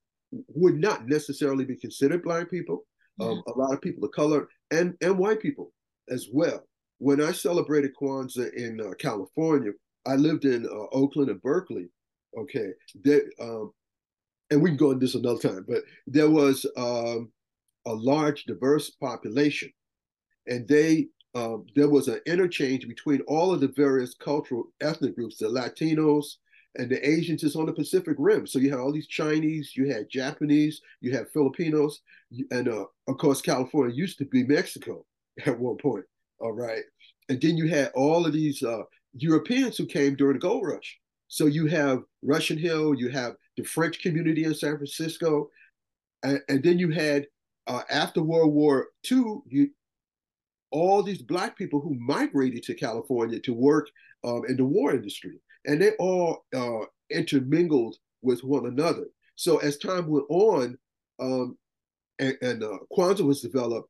would 0.48 0.75
not 0.75 1.08
necessarily 1.08 1.65
be 1.65 1.75
considered 1.77 2.24
blind 2.24 2.50
people. 2.50 2.86
Um, 3.22 3.41
a 3.48 3.58
lot 3.58 3.74
of 3.74 3.82
people 3.82 4.03
of 4.03 4.12
color 4.12 4.50
and 4.72 4.96
and 5.01 5.17
white 5.17 5.41
people 5.41 5.72
as 6.10 6.27
well. 6.32 6.63
When 6.98 7.22
I 7.22 7.32
celebrated 7.32 7.91
Kwanzaa 8.01 8.53
in 8.53 8.79
uh, 8.82 8.91
California, 9.00 9.72
I 10.05 10.15
lived 10.15 10.45
in 10.45 10.65
uh, 10.65 10.95
Oakland 10.95 11.29
and 11.29 11.41
Berkeley. 11.41 11.89
Okay, 12.38 12.71
that 13.03 13.29
um, 13.39 13.71
and 14.51 14.62
we 14.62 14.69
can 14.69 14.77
go 14.77 14.91
into 14.91 15.05
this 15.05 15.15
another 15.15 15.39
time, 15.39 15.65
but 15.67 15.83
there 16.05 16.29
was 16.29 16.65
um, 16.77 17.31
a 17.85 17.93
large, 17.93 18.43
diverse 18.43 18.89
population, 18.89 19.71
and 20.47 20.67
they 20.67 21.07
um, 21.33 21.65
there 21.75 21.89
was 21.89 22.07
an 22.07 22.19
interchange 22.25 22.88
between 22.88 23.21
all 23.21 23.53
of 23.53 23.62
the 23.62 23.67
various 23.75 24.15
cultural 24.15 24.65
ethnic 24.81 25.15
groups, 25.15 25.38
the 25.38 25.47
Latinos 25.47 26.35
and 26.77 26.89
the 26.89 27.07
Asians 27.07 27.43
is 27.43 27.55
on 27.55 27.65
the 27.65 27.74
Pacific 27.74 28.15
Rim. 28.19 28.45
So 28.45 28.59
you 28.59 28.69
had 28.69 28.79
all 28.79 28.91
these 28.91 29.07
Chinese, 29.07 29.74
you 29.75 29.89
had 29.89 30.09
Japanese, 30.09 30.81
you 31.01 31.13
had 31.13 31.29
Filipinos, 31.29 32.01
and 32.51 32.67
uh, 32.67 32.85
of 33.07 33.17
course 33.17 33.41
California 33.41 33.95
used 33.95 34.17
to 34.19 34.25
be 34.25 34.43
Mexico 34.43 35.05
at 35.45 35.59
one 35.59 35.77
point. 35.77 36.05
All 36.39 36.51
right, 36.51 36.83
and 37.29 37.41
then 37.41 37.57
you 37.57 37.67
had 37.67 37.91
all 37.95 38.25
of 38.25 38.33
these 38.33 38.62
uh, 38.62 38.83
Europeans 39.15 39.77
who 39.77 39.86
came 39.86 40.15
during 40.15 40.34
the 40.34 40.39
gold 40.39 40.67
rush. 40.67 41.00
So 41.27 41.45
you 41.45 41.67
have 41.67 42.03
Russian 42.22 42.57
Hill, 42.57 42.93
you 42.93 43.10
have 43.10 43.36
the 43.57 43.63
French 43.63 44.01
community 44.01 44.43
in 44.43 44.53
San 44.53 44.77
Francisco, 44.77 45.50
and, 46.24 46.41
and 46.50 46.63
then 46.63 46.77
you 46.77 46.91
had 46.91 47.27
uh, 47.67 47.81
after 47.89 48.22
World 48.22 48.53
War 48.53 48.88
II, 49.10 49.38
you 49.48 49.69
all 50.72 51.01
these 51.01 51.22
black 51.22 51.57
people 51.57 51.79
who 51.79 51.95
migrated 51.95 52.63
to 52.63 52.74
California 52.74 53.39
to 53.39 53.53
work 53.53 53.88
um, 54.24 54.41
in 54.48 54.57
the 54.57 54.65
war 54.65 54.93
industry, 54.93 55.39
and 55.65 55.81
they 55.81 55.91
all 56.00 56.45
uh, 56.53 56.86
intermingled 57.10 57.95
with 58.22 58.43
one 58.43 58.65
another. 58.65 59.05
So 59.36 59.57
as 59.57 59.77
time 59.77 60.07
went 60.07 60.25
on, 60.29 60.77
um, 61.19 61.57
and, 62.19 62.38
and 62.41 62.63
uh, 62.63 62.79
Kwanzaa 62.91 63.25
was 63.25 63.41
developed, 63.41 63.89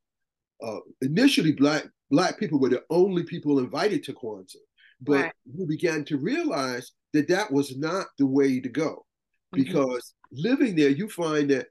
uh, 0.62 0.78
initially 1.02 1.52
black 1.52 1.86
black 2.10 2.38
people 2.38 2.58
were 2.58 2.68
the 2.68 2.84
only 2.88 3.24
people 3.24 3.58
invited 3.58 4.04
to 4.04 4.12
Kwanzaa, 4.12 4.56
but 5.00 5.22
right. 5.22 5.32
we 5.54 5.66
began 5.66 6.04
to 6.04 6.16
realize 6.16 6.92
that 7.12 7.28
that 7.28 7.52
was 7.52 7.76
not 7.76 8.06
the 8.18 8.26
way 8.26 8.60
to 8.60 8.68
go 8.68 9.04
mm-hmm. 9.54 9.62
because 9.62 10.14
mm-hmm. 10.32 10.48
living 10.48 10.76
there, 10.76 10.90
you 10.90 11.08
find 11.08 11.50
that 11.50 11.66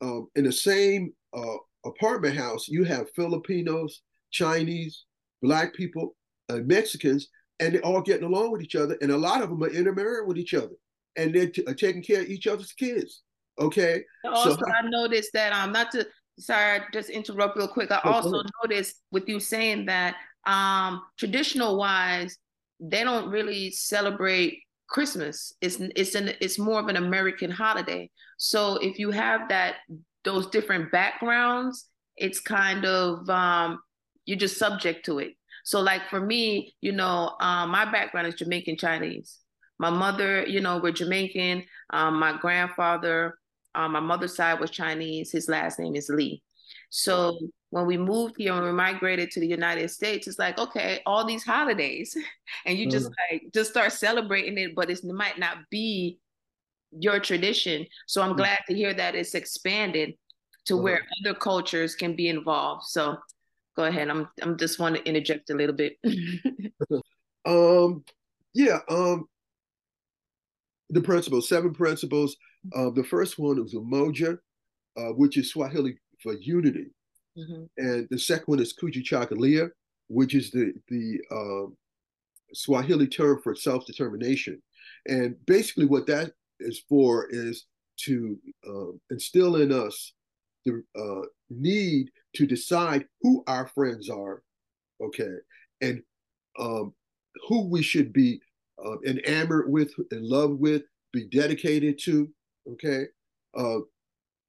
um, 0.00 0.28
in 0.34 0.44
the 0.44 0.52
same 0.52 1.12
uh, 1.32 1.56
apartment 1.84 2.36
house, 2.36 2.68
you 2.68 2.84
have 2.84 3.10
Filipinos, 3.14 4.02
Chinese, 4.30 5.04
Black 5.42 5.74
people, 5.74 6.16
and 6.48 6.66
Mexicans, 6.66 7.28
and 7.60 7.74
they're 7.74 7.84
all 7.84 8.02
getting 8.02 8.26
along 8.26 8.50
with 8.50 8.62
each 8.62 8.76
other. 8.76 8.96
And 9.00 9.10
a 9.10 9.16
lot 9.16 9.42
of 9.42 9.50
them 9.50 9.62
are 9.62 9.68
intermarried 9.68 10.26
with 10.26 10.36
each 10.36 10.54
other, 10.54 10.74
and 11.16 11.34
they're 11.34 11.50
t- 11.50 11.64
taking 11.76 12.02
care 12.02 12.22
of 12.22 12.28
each 12.28 12.46
other's 12.46 12.72
kids. 12.72 13.22
Okay. 13.58 14.02
Also, 14.24 14.56
so, 14.56 14.62
I 14.66 14.88
noticed 14.88 15.30
that 15.34 15.52
um, 15.52 15.72
not 15.72 15.92
to 15.92 16.06
sorry, 16.38 16.80
I 16.80 16.84
just 16.92 17.10
interrupt 17.10 17.56
real 17.56 17.68
quick. 17.68 17.90
I 17.92 18.00
also 18.04 18.42
noticed 18.62 19.00
with 19.10 19.28
you 19.28 19.38
saying 19.38 19.86
that 19.86 20.16
um, 20.46 21.02
traditional 21.18 21.78
wise, 21.78 22.36
they 22.90 23.02
don't 23.02 23.30
really 23.30 23.70
celebrate 23.70 24.62
Christmas. 24.88 25.52
It's 25.60 25.76
it's 25.96 26.14
an 26.14 26.32
it's 26.40 26.58
more 26.58 26.80
of 26.80 26.88
an 26.88 26.96
American 26.96 27.50
holiday. 27.50 28.10
So 28.36 28.76
if 28.76 28.98
you 28.98 29.10
have 29.10 29.48
that 29.48 29.76
those 30.24 30.48
different 30.48 30.92
backgrounds, 30.92 31.88
it's 32.16 32.40
kind 32.40 32.84
of 32.84 33.28
um, 33.28 33.80
you're 34.26 34.38
just 34.38 34.58
subject 34.58 35.04
to 35.06 35.18
it. 35.18 35.32
So 35.64 35.80
like 35.80 36.08
for 36.10 36.20
me, 36.20 36.74
you 36.80 36.92
know, 36.92 37.34
um, 37.40 37.70
my 37.70 37.90
background 37.90 38.26
is 38.26 38.34
Jamaican 38.34 38.76
Chinese. 38.76 39.38
My 39.78 39.90
mother, 39.90 40.44
you 40.46 40.60
know, 40.60 40.78
we're 40.78 40.92
Jamaican. 40.92 41.64
Um, 41.90 42.20
my 42.20 42.36
grandfather, 42.38 43.38
um, 43.74 43.92
my 43.92 44.00
mother's 44.00 44.36
side 44.36 44.60
was 44.60 44.70
Chinese. 44.70 45.32
His 45.32 45.48
last 45.48 45.78
name 45.78 45.96
is 45.96 46.08
Lee. 46.08 46.42
So 46.90 47.38
when 47.70 47.86
we 47.86 47.96
moved 47.96 48.36
here 48.38 48.52
and 48.52 48.64
we 48.64 48.72
migrated 48.72 49.30
to 49.32 49.40
the 49.40 49.46
United 49.46 49.90
States, 49.90 50.28
it's 50.28 50.38
like, 50.38 50.58
okay, 50.58 51.00
all 51.06 51.26
these 51.26 51.44
holidays, 51.44 52.16
and 52.66 52.78
you 52.78 52.88
just 52.88 53.06
mm-hmm. 53.06 53.34
like 53.34 53.52
just 53.52 53.70
start 53.70 53.92
celebrating 53.92 54.58
it, 54.58 54.74
but 54.74 54.90
it 54.90 55.02
might 55.04 55.38
not 55.38 55.58
be 55.70 56.18
your 56.92 57.18
tradition. 57.18 57.86
So 58.06 58.22
I'm 58.22 58.30
mm-hmm. 58.30 58.38
glad 58.38 58.58
to 58.68 58.74
hear 58.74 58.94
that 58.94 59.14
it's 59.14 59.34
expanded 59.34 60.14
to 60.66 60.74
uh-huh. 60.74 60.82
where 60.82 61.06
other 61.20 61.34
cultures 61.34 61.94
can 61.94 62.14
be 62.14 62.28
involved. 62.28 62.84
So 62.84 63.16
go 63.76 63.84
ahead. 63.84 64.08
I'm 64.08 64.28
I'm 64.42 64.56
just 64.56 64.78
want 64.78 64.96
to 64.96 65.04
interject 65.04 65.50
a 65.50 65.54
little 65.54 65.74
bit. 65.74 65.96
um 67.44 68.04
yeah, 68.54 68.78
um 68.88 69.26
the 70.90 71.00
principles, 71.00 71.48
seven 71.48 71.74
principles. 71.74 72.36
Uh, 72.74 72.90
the 72.90 73.04
first 73.04 73.38
one 73.38 73.60
was 73.60 73.74
Umoja, 73.74 74.38
uh, 74.96 75.12
which 75.12 75.36
is 75.36 75.50
Swahili 75.50 75.98
for 76.24 76.32
unity. 76.34 76.90
Mm-hmm. 77.38 77.64
And 77.76 78.08
the 78.10 78.18
second 78.18 78.46
one 78.46 78.60
is 78.60 78.74
Kujichagulia, 78.74 79.70
which 80.08 80.34
is 80.34 80.50
the 80.50 80.72
the 80.88 81.20
um, 81.30 81.76
Swahili 82.52 83.06
term 83.06 83.40
for 83.42 83.54
self 83.54 83.86
determination. 83.86 84.60
And 85.06 85.36
basically, 85.46 85.86
what 85.86 86.06
that 86.06 86.32
is 86.58 86.82
for 86.88 87.28
is 87.30 87.66
to 88.06 88.38
um, 88.66 89.00
instill 89.10 89.56
in 89.56 89.70
us 89.70 90.14
the 90.64 90.82
uh, 90.98 91.26
need 91.50 92.10
to 92.36 92.46
decide 92.46 93.06
who 93.20 93.44
our 93.46 93.66
friends 93.68 94.08
are, 94.08 94.42
okay, 95.02 95.34
and 95.80 96.02
um, 96.58 96.94
who 97.48 97.66
we 97.66 97.82
should 97.82 98.12
be 98.12 98.40
uh, 98.84 98.96
enamored 99.06 99.70
with, 99.70 99.92
in 100.10 100.28
love 100.28 100.52
with, 100.58 100.82
be 101.12 101.26
dedicated 101.26 101.98
to, 101.98 102.28
okay, 102.68 103.04
uh, 103.56 103.78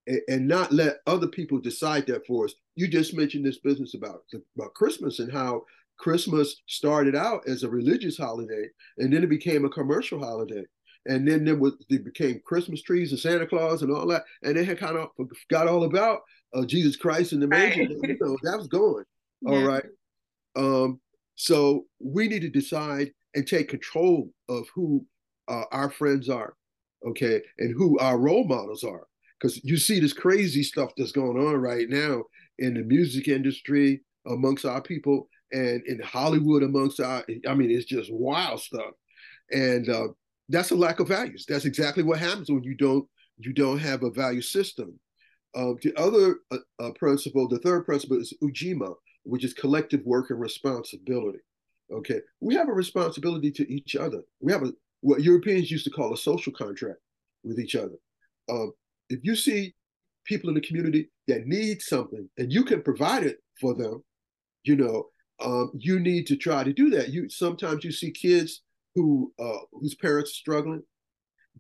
and, 0.08 0.22
and, 0.28 0.48
not 0.48 0.72
let 0.72 0.98
other 1.08 1.28
people 1.28 1.60
decide 1.60 2.06
that 2.08 2.26
for 2.26 2.46
us. 2.46 2.54
You 2.76 2.88
just 2.88 3.16
mentioned 3.16 3.46
this 3.46 3.60
business 3.60 3.94
about 3.94 4.24
about 4.56 4.74
Christmas 4.74 5.20
and 5.20 5.32
how 5.32 5.64
Christmas 5.98 6.62
started 6.68 7.16
out 7.16 7.48
as 7.48 7.64
a 7.64 7.70
religious 7.70 8.18
holiday, 8.18 8.68
and 8.98 9.12
then 9.12 9.24
it 9.24 9.30
became 9.30 9.66
a 9.66 9.70
commercial 9.70 10.20
holiday. 10.20 10.64
And 11.08 11.28
then 11.28 11.46
there 11.46 11.56
was 11.56 11.74
they 11.90 11.98
became 11.98 12.42
Christmas 12.46 12.82
trees 12.82 13.12
and 13.12 13.20
Santa 13.20 13.46
Claus 13.46 13.82
and 13.82 13.92
all 13.92 14.08
that, 14.08 14.24
and 14.44 14.58
they 14.58 14.64
had 14.64 14.80
kind 14.80 14.98
of 14.98 15.10
forgot 15.16 15.68
all 15.68 15.84
about 15.84 16.22
uh, 16.54 16.66
Jesus 16.66 16.96
Christ 16.96 17.32
and 17.34 17.42
the 17.42 17.48
manger. 17.48 17.82
Right. 17.82 18.10
You 18.10 18.18
know, 18.20 18.38
that 18.44 18.58
was 18.58 18.68
going. 18.68 19.06
Yeah. 19.42 19.52
All 19.52 19.64
right. 19.64 19.84
Um, 20.56 21.02
so 21.36 21.86
we 22.00 22.28
need 22.28 22.42
to 22.42 22.50
decide 22.50 23.12
and 23.36 23.46
take 23.46 23.68
control 23.68 24.30
of 24.50 24.66
who 24.74 25.06
uh, 25.48 25.66
our 25.72 25.92
friends 25.92 26.30
are, 26.30 26.56
okay, 27.06 27.42
and 27.60 27.76
who 27.76 28.00
our 28.00 28.18
role 28.18 28.46
models 28.46 28.84
are. 28.84 29.06
Because 29.46 29.64
you 29.64 29.78
see 29.78 30.00
this 30.00 30.12
crazy 30.12 30.64
stuff 30.64 30.90
that's 30.98 31.12
going 31.12 31.38
on 31.38 31.58
right 31.58 31.88
now 31.88 32.24
in 32.58 32.74
the 32.74 32.82
music 32.82 33.28
industry 33.28 34.02
amongst 34.26 34.66
our 34.66 34.82
people 34.82 35.30
and 35.52 35.86
in 35.86 36.00
Hollywood 36.00 36.64
amongst 36.64 37.00
our, 37.00 37.24
I 37.48 37.54
mean, 37.54 37.70
it's 37.70 37.86
just 37.86 38.12
wild 38.12 38.60
stuff. 38.60 38.94
And 39.52 39.88
uh, 39.88 40.08
that's 40.50 40.72
a 40.72 40.76
lack 40.76 41.00
of 41.00 41.10
values. 41.10 41.46
That's 41.48 41.66
exactly 41.66 42.02
what 42.02 42.18
happens 42.18 42.50
when 42.50 42.64
you 42.64 42.76
don't 42.76 43.08
you 43.38 43.54
don't 43.54 43.78
have 43.78 44.02
a 44.02 44.10
value 44.10 44.42
system. 44.42 45.00
Uh, 45.54 45.74
the 45.84 45.94
other 45.96 46.38
uh, 46.50 46.58
uh, 46.80 46.90
principle, 46.98 47.48
the 47.48 47.60
third 47.60 47.86
principle 47.86 48.20
is 48.20 48.34
ujima, 48.42 48.96
which 49.26 49.46
is 49.46 49.54
collective 49.54 50.02
work 50.06 50.32
and 50.32 50.40
responsibility. 50.40 51.40
Okay, 51.94 52.20
we 52.40 52.56
have 52.56 52.68
a 52.68 52.74
responsibility 52.74 53.52
to 53.52 53.72
each 53.72 53.96
other. 53.96 54.24
We 54.40 54.52
have 54.52 54.64
a 54.64 54.74
what 55.02 55.22
Europeans 55.22 55.70
used 55.70 55.84
to 55.84 55.92
call 55.92 56.16
a 56.16 56.18
social 56.18 56.52
contract 56.52 56.98
with 57.44 57.60
each 57.60 57.76
other. 57.76 57.98
Um, 58.50 58.74
if 59.10 59.20
you 59.24 59.36
see 59.36 59.74
people 60.26 60.50
in 60.50 60.56
the 60.56 60.62
community 60.62 61.10
that 61.28 61.46
need 61.46 61.82
something 61.82 62.28
and 62.38 62.52
you 62.52 62.64
can 62.64 62.82
provide 62.82 63.24
it 63.24 63.38
for 63.60 63.74
them, 63.74 64.04
you 64.64 64.76
know, 64.76 65.06
um, 65.44 65.72
you 65.76 66.00
need 66.00 66.28
to 66.28 66.36
try 66.36 66.64
to 66.64 66.74
do 66.74 66.90
that. 66.92 67.10
You 67.10 67.30
sometimes 67.30 67.84
you 67.84 67.92
see 67.92 68.12
kids 68.12 68.62
who 68.96 69.34
uh, 69.40 69.60
whose 69.74 69.96
parents 69.96 70.32
are 70.32 70.34
struggling, 70.34 70.84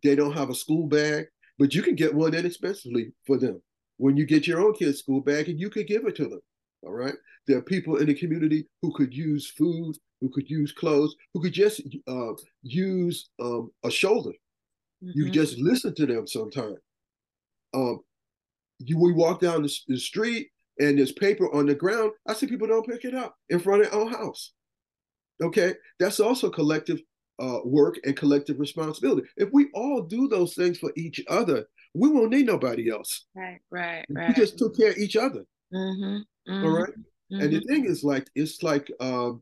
they 0.04 0.16
don't 0.16 0.34
have 0.38 0.50
a 0.50 0.56
school 0.56 0.88
bag, 0.88 1.26
but 1.60 1.74
you 1.74 1.82
can 1.82 1.96
get 1.96 2.14
one 2.14 2.34
inexpensively 2.34 3.12
for 3.28 3.38
them. 3.38 3.62
When 3.98 4.18
you 4.18 4.26
get 4.26 4.48
your 4.48 4.62
own 4.62 4.74
kid's 4.74 5.00
school 5.00 5.22
bag, 5.22 5.50
and 5.50 5.60
you 5.60 5.70
could 5.70 5.88
give 5.88 6.06
it 6.06 6.16
to 6.18 6.24
them. 6.24 6.42
All 6.84 6.94
right. 6.94 7.16
There 7.48 7.58
are 7.58 7.62
people 7.62 7.98
in 7.98 8.08
the 8.08 8.14
community 8.14 8.68
who 8.82 8.94
could 8.94 9.14
use 9.14 9.52
food, 9.52 9.96
who 10.22 10.30
could 10.30 10.50
use 10.50 10.72
clothes, 10.72 11.16
who 11.34 11.42
could 11.42 11.54
just 11.54 11.82
uh, 12.08 12.34
use 12.62 13.30
um, 13.40 13.72
a 13.84 13.92
shoulder. 13.92 14.32
Mm-hmm. 15.04 15.12
You 15.14 15.30
just 15.30 15.58
listen 15.58 15.96
to 15.96 16.06
them 16.06 16.28
sometimes. 16.28 16.78
Um, 17.76 18.00
you, 18.80 18.98
we 18.98 19.12
walk 19.12 19.42
down 19.42 19.62
the, 19.62 19.74
the, 19.88 19.98
street 19.98 20.50
and 20.80 20.98
there's 20.98 21.12
paper 21.12 21.54
on 21.54 21.66
the 21.66 21.76
ground. 21.76 22.12
I 22.28 22.34
see 22.34 22.48
people 22.48 22.68
don't 22.68 22.88
pick 22.88 23.06
it 23.06 23.14
up 23.14 23.36
in 23.50 23.60
front 23.60 23.84
of 23.84 23.92
their 23.92 24.00
own 24.00 24.12
house. 24.12 24.54
Okay, 25.44 25.74
that's 26.00 26.20
also 26.20 26.50
collective 26.50 27.00
uh, 27.40 27.60
work 27.66 28.00
and 28.06 28.16
collective 28.16 28.60
responsibility. 28.60 29.28
If 29.38 29.50
we 29.52 29.68
all 29.74 30.02
do 30.02 30.28
those 30.28 30.54
things 30.54 30.78
for 30.78 30.92
each 30.96 31.22
other, 31.28 31.66
we 31.94 32.10
won't 32.10 32.32
need 32.32 32.46
nobody 32.46 32.90
else. 32.90 33.26
Right, 33.36 33.60
right, 33.70 34.06
right. 34.10 34.30
We 34.30 34.34
just 34.34 34.58
took 34.58 34.78
care 34.78 34.92
of 34.92 34.98
each 34.98 35.16
other. 35.16 35.46
Mm-hmm, 35.74 36.52
mm-hmm, 36.52 36.66
all 36.66 36.72
right? 36.72 36.90
mm-hmm. 36.90 37.42
And 37.42 37.54
the 37.54 37.60
thing 37.62 37.86
is, 37.86 38.04
like, 38.04 38.30
it's 38.36 38.64
like 38.64 38.90
um, 39.00 39.42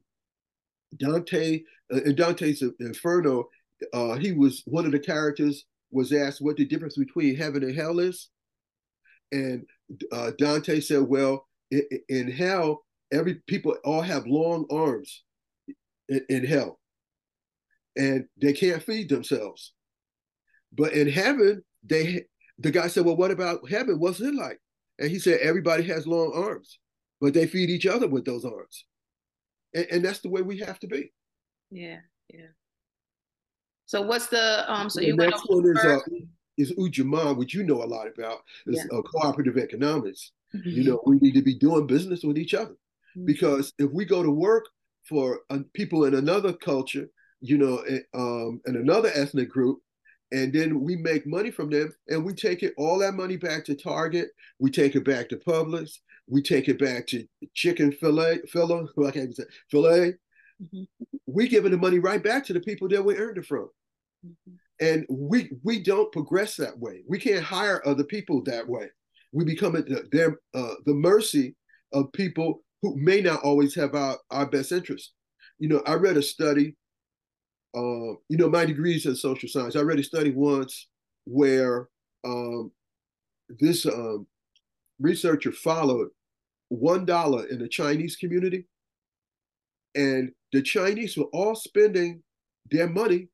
Dante 0.97 1.61
uh, 1.93 2.01
in 2.03 2.15
Dante's 2.15 2.63
Inferno. 2.79 3.49
Uh, 3.93 4.15
he 4.15 4.31
was 4.31 4.63
one 4.65 4.85
of 4.85 4.91
the 4.91 4.99
characters 4.99 5.65
was 5.93 6.11
asked 6.11 6.41
what 6.41 6.57
the 6.57 6.65
difference 6.65 6.97
between 6.97 7.35
heaven 7.35 7.63
and 7.63 7.75
hell 7.75 7.99
is, 7.99 8.29
and 9.31 9.65
uh, 10.11 10.31
Dante 10.37 10.79
said, 10.79 11.03
"Well, 11.03 11.47
in, 11.71 11.83
in, 12.09 12.31
hell, 12.31 12.83
every 13.11 13.35
people 13.47 13.75
all 13.83 14.01
have 14.01 14.27
long 14.27 14.65
arms 14.71 15.23
in, 16.09 16.25
in 16.29 16.45
hell, 16.45 16.79
and 17.97 18.25
they 18.41 18.53
can't 18.53 18.83
feed 18.83 19.09
themselves. 19.09 19.73
But 20.71 20.93
in 20.93 21.07
heaven, 21.07 21.63
they 21.83 22.25
the 22.57 22.71
guy 22.71 22.87
said, 22.87 23.05
Well, 23.05 23.17
what 23.17 23.31
about 23.31 23.69
heaven? 23.69 23.99
What's 23.99 24.19
it 24.19 24.35
like? 24.35 24.59
And 24.99 25.09
he 25.09 25.19
said, 25.19 25.39
Everybody 25.39 25.83
has 25.83 26.07
long 26.07 26.31
arms, 26.35 26.79
but 27.19 27.33
they 27.33 27.47
feed 27.47 27.69
each 27.69 27.85
other 27.85 28.07
with 28.07 28.25
those 28.25 28.45
arms. 28.45 28.85
And, 29.73 29.87
and 29.91 30.05
that's 30.05 30.19
the 30.19 30.29
way 30.29 30.41
we 30.41 30.59
have 30.59 30.79
to 30.79 30.87
be. 30.87 31.11
Yeah, 31.71 31.99
yeah. 32.29 32.47
So 33.85 34.01
what's 34.01 34.27
the 34.27 34.71
um 34.71 34.89
so 34.89 35.01
you 35.01 35.15
next 35.15 35.43
one 35.47 35.65
is 35.65 35.77
uh, 35.83 35.99
is 36.57 36.71
Ujamaa, 36.73 37.35
which 37.35 37.53
you 37.53 37.63
know 37.63 37.83
a 37.83 37.85
lot 37.85 38.07
about, 38.07 38.39
is 38.67 38.77
yeah. 38.77 38.97
uh, 38.97 39.01
cooperative 39.01 39.57
economics. 39.57 40.31
Mm-hmm. 40.55 40.69
You 40.69 40.83
know, 40.83 41.01
we 41.05 41.17
need 41.17 41.33
to 41.33 41.41
be 41.41 41.57
doing 41.57 41.87
business 41.87 42.23
with 42.23 42.37
each 42.37 42.53
other. 42.53 42.75
Mm-hmm. 43.17 43.25
Because 43.25 43.73
if 43.79 43.91
we 43.91 44.05
go 44.05 44.21
to 44.21 44.31
work 44.31 44.65
for 45.03 45.41
uh, 45.49 45.59
people 45.73 46.05
in 46.05 46.13
another 46.13 46.53
culture, 46.53 47.09
you 47.41 47.57
know, 47.57 47.77
eh, 47.89 47.99
um, 48.13 48.61
and 48.65 48.77
another 48.77 49.09
ethnic 49.15 49.49
group, 49.49 49.79
and 50.33 50.51
then 50.51 50.81
we 50.81 50.95
make 50.95 51.27
money 51.27 51.51
from 51.51 51.69
them 51.69 51.93
and 52.07 52.25
we 52.25 52.33
take 52.33 52.63
it 52.63 52.73
all 52.77 52.97
that 52.99 53.13
money 53.13 53.37
back 53.37 53.63
to 53.63 53.75
target 53.75 54.29
we 54.59 54.69
take 54.69 54.95
it 54.95 55.05
back 55.05 55.29
to 55.29 55.37
publix 55.37 55.99
we 56.27 56.41
take 56.41 56.67
it 56.67 56.79
back 56.79 57.05
to 57.05 57.25
chicken 57.53 57.91
fillet 57.91 58.39
fillet 58.47 58.87
i 59.07 59.11
can't 59.11 59.17
even 59.17 59.33
say 59.33 59.43
fillet 59.69 60.13
mm-hmm. 60.63 60.83
we 61.25 61.47
giving 61.47 61.71
the 61.71 61.77
money 61.77 61.99
right 61.99 62.23
back 62.23 62.45
to 62.45 62.53
the 62.53 62.59
people 62.59 62.87
that 62.87 63.03
we 63.03 63.17
earned 63.17 63.37
it 63.37 63.45
from 63.45 63.69
mm-hmm. 64.25 64.53
and 64.81 65.05
we 65.09 65.51
we 65.63 65.81
don't 65.81 66.11
progress 66.11 66.55
that 66.55 66.77
way 66.77 67.03
we 67.07 67.19
can't 67.19 67.43
hire 67.43 67.81
other 67.85 68.03
people 68.03 68.41
that 68.43 68.67
way 68.67 68.87
we 69.31 69.43
become 69.43 69.75
at 69.75 69.87
the, 69.87 70.07
their, 70.11 70.37
uh, 70.53 70.75
the 70.85 70.93
mercy 70.93 71.55
of 71.91 72.11
people 72.13 72.61
who 72.81 72.95
may 72.97 73.21
not 73.21 73.41
always 73.41 73.73
have 73.73 73.95
our, 73.95 74.17
our 74.31 74.45
best 74.45 74.71
interest 74.71 75.13
you 75.59 75.67
know 75.67 75.81
i 75.85 75.93
read 75.93 76.17
a 76.17 76.21
study 76.21 76.75
uh, 77.75 78.13
you 78.29 78.37
know, 78.37 78.49
my 78.49 78.65
degree 78.65 78.95
is 78.95 79.05
in 79.05 79.15
social 79.15 79.49
science. 79.49 79.75
I 79.75 79.81
read 79.81 79.99
a 79.99 80.03
study 80.03 80.31
once 80.31 80.87
where 81.25 81.87
um, 82.23 82.71
this 83.49 83.85
um, 83.85 84.27
researcher 84.99 85.51
followed 85.51 86.09
one 86.69 87.05
dollar 87.05 87.45
in 87.47 87.59
the 87.59 87.67
Chinese 87.67 88.15
community, 88.15 88.67
and 89.95 90.31
the 90.53 90.61
Chinese 90.61 91.17
were 91.17 91.25
all 91.33 91.55
spending 91.55 92.23
their 92.71 92.87
money, 92.87 93.27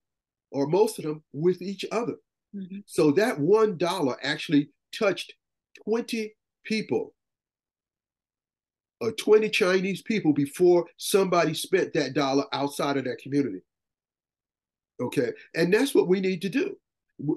or 0.52 0.66
most 0.68 0.98
of 0.98 1.06
them, 1.06 1.22
with 1.34 1.62
each 1.62 1.86
other. 1.92 2.16
Mm-hmm. 2.56 2.80
So 2.86 3.12
that 3.12 3.40
one 3.40 3.78
dollar 3.78 4.18
actually 4.24 4.70
touched 4.98 5.34
20 5.84 6.34
people, 6.66 7.14
or 9.02 9.12
20 9.12 9.50
Chinese 9.50 10.02
people 10.02 10.34
before 10.34 10.86
somebody 10.98 11.54
spent 11.54 11.94
that 11.94 12.14
dollar 12.14 12.46
outside 12.54 12.98
of 12.98 13.04
that 13.04 13.20
community. 13.20 13.60
Okay. 15.02 15.30
And 15.56 15.74
that's 15.74 15.94
what 15.94 16.08
we 16.08 16.20
need 16.20 16.42
to 16.42 16.50
do. 16.50 16.76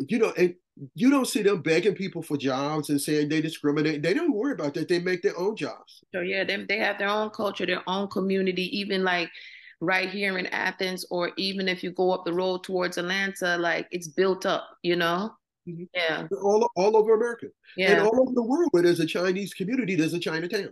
You 0.09 0.18
know, 0.18 0.33
and 0.37 0.55
you 0.95 1.11
don't 1.11 1.29
see 1.29 1.42
them 1.42 1.61
begging 1.61 1.95
people 1.95 2.23
for 2.23 2.37
jobs 2.37 2.88
and 2.90 3.01
saying 3.01 3.29
they 3.29 3.40
discriminate. 3.40 4.03
They 4.03 4.14
don't 4.14 4.33
worry 4.33 4.53
about 4.53 4.75
that. 4.75 4.88
They 4.88 5.01
make 5.01 5.23
their 5.23 5.38
own 5.38 5.57
jobs. 5.57 6.03
So 6.14 6.21
yeah, 6.21 6.45
they, 6.45 6.64
they 6.64 6.79
have 6.79 6.99
their 6.99 7.09
own 7.09 7.31
culture, 7.31 7.66
their 7.66 7.88
own 7.88 8.09
community, 8.09 8.77
even 8.79 9.05
like 9.05 9.29
right 9.83 10.09
here 10.09 10.38
in 10.38 10.47
Athens, 10.47 11.05
or 11.11 11.33
even 11.37 11.66
if 11.68 11.83
you 11.83 11.90
go 11.90 12.12
up 12.12 12.25
the 12.25 12.33
road 12.33 12.62
towards 12.62 12.99
Atlanta, 12.99 13.59
like 13.59 13.88
it's 13.90 14.07
built 14.07 14.47
up, 14.47 14.68
you 14.83 14.95
know? 14.95 15.33
Mm-hmm. 15.68 15.85
Yeah. 15.92 16.29
All, 16.40 16.71
all 16.77 16.97
over 16.97 17.14
America. 17.14 17.49
Yeah. 17.77 17.92
And 17.92 18.03
all 18.03 18.21
over 18.21 18.33
the 18.33 18.42
world 18.42 18.68
where 18.71 18.85
there's 18.85 19.01
a 19.01 19.07
Chinese 19.07 19.53
community, 19.53 19.97
there's 19.97 20.14
a 20.14 20.21
Chinatown. 20.21 20.68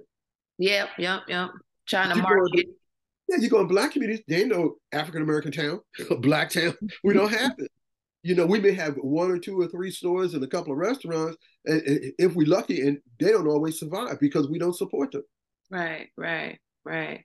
Yep, 0.58 0.90
yep, 0.98 1.22
yep. 1.26 1.50
China 1.86 2.14
market. 2.16 2.66
Yeah, 3.28 3.38
you 3.38 3.50
go 3.50 3.60
in 3.60 3.66
black 3.66 3.92
communities, 3.92 4.22
they 4.28 4.44
know 4.44 4.76
African 4.92 5.22
American 5.22 5.50
town, 5.50 5.80
black 6.20 6.50
town. 6.50 6.74
We 7.02 7.12
don't 7.12 7.32
have 7.32 7.54
it. 7.58 7.70
you 8.22 8.36
know, 8.36 8.46
we 8.46 8.60
may 8.60 8.72
have 8.72 8.94
one 8.96 9.30
or 9.30 9.38
two 9.38 9.60
or 9.60 9.66
three 9.66 9.90
stores 9.90 10.34
and 10.34 10.44
a 10.44 10.46
couple 10.46 10.72
of 10.72 10.78
restaurants, 10.78 11.36
and, 11.64 11.82
and 11.82 12.12
if 12.18 12.34
we're 12.34 12.46
lucky, 12.46 12.86
and 12.86 12.98
they 13.18 13.30
don't 13.30 13.48
always 13.48 13.78
survive 13.78 14.20
because 14.20 14.48
we 14.48 14.58
don't 14.58 14.76
support 14.76 15.10
them. 15.12 15.22
Right, 15.70 16.08
right, 16.16 16.58
right. 16.84 17.24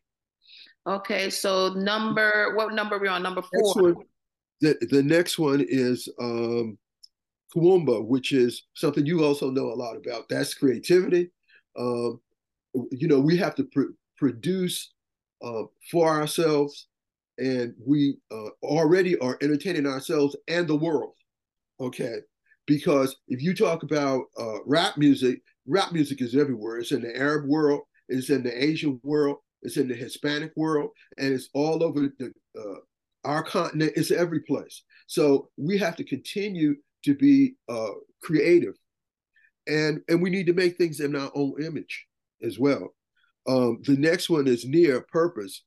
Okay, 0.88 1.30
so 1.30 1.70
number 1.74 2.54
what 2.56 2.74
number 2.74 2.96
are 2.96 3.00
we 3.00 3.08
on? 3.08 3.24
Number 3.24 3.42
four. 3.42 3.84
One, 3.84 3.96
the 4.62 4.78
the 4.92 5.04
next 5.04 5.40
one 5.40 5.66
is 5.68 6.08
um 6.20 6.78
Kuumba, 7.56 8.06
which 8.06 8.32
is 8.34 8.64
something 8.76 9.06
you 9.06 9.24
also 9.24 9.50
know 9.50 9.68
a 9.68 9.76
lot 9.76 9.96
about. 9.96 10.30
That's 10.30 10.54
creativity. 10.54 11.32
Um, 11.78 12.20
you 12.92 13.08
know, 13.08 13.20
we 13.20 13.38
have 13.38 13.56
to 13.56 13.64
pr- 13.64 13.94
produce 14.18 14.92
uh, 15.44 15.64
for 15.90 16.10
ourselves 16.10 16.88
and 17.38 17.74
we 17.86 18.18
uh, 18.32 18.50
already 18.64 19.18
are 19.20 19.38
entertaining 19.42 19.86
ourselves 19.86 20.36
and 20.48 20.68
the 20.68 20.76
world. 20.76 21.14
Okay, 21.80 22.18
because 22.66 23.16
if 23.28 23.42
you 23.42 23.54
talk 23.54 23.84
about 23.84 24.26
uh, 24.40 24.64
rap 24.66 24.98
music, 24.98 25.42
rap 25.68 25.92
music 25.92 26.22
is 26.22 26.36
everywhere. 26.36 26.78
It's 26.78 26.92
in 26.92 27.02
the 27.02 27.16
Arab 27.16 27.48
world, 27.48 27.82
it's 28.08 28.30
in 28.30 28.44
the 28.44 28.64
Asian 28.64 29.00
world, 29.04 29.38
it's 29.66 29.78
in 29.78 29.88
the 29.88 29.96
Hispanic 29.96 30.52
world, 30.56 30.92
and 31.18 31.34
it's 31.34 31.50
all 31.54 31.84
over 31.84 32.02
the 32.02 32.34
uh, 32.58 32.80
our 33.24 33.44
continent. 33.44 33.94
It's 33.96 34.12
every 34.12 34.42
place. 34.42 34.84
So 35.08 35.50
we 35.58 35.78
have 35.80 35.96
to 35.98 36.04
continue 36.04 36.76
to 37.04 37.16
be 37.16 37.56
uh, 37.68 37.92
creative, 38.22 38.76
and 39.68 40.02
and 40.08 40.22
we 40.22 40.30
need 40.30 40.46
to 40.48 40.54
make 40.54 40.78
things 40.78 41.00
in 41.00 41.16
our 41.16 41.32
own 41.34 41.62
image 41.62 42.06
as 42.44 42.60
well. 42.60 42.94
Um, 43.48 43.80
the 43.84 43.98
next 43.98 44.30
one 44.30 44.48
is 44.48 44.66
Nia 44.66 45.02
purpose, 45.02 45.64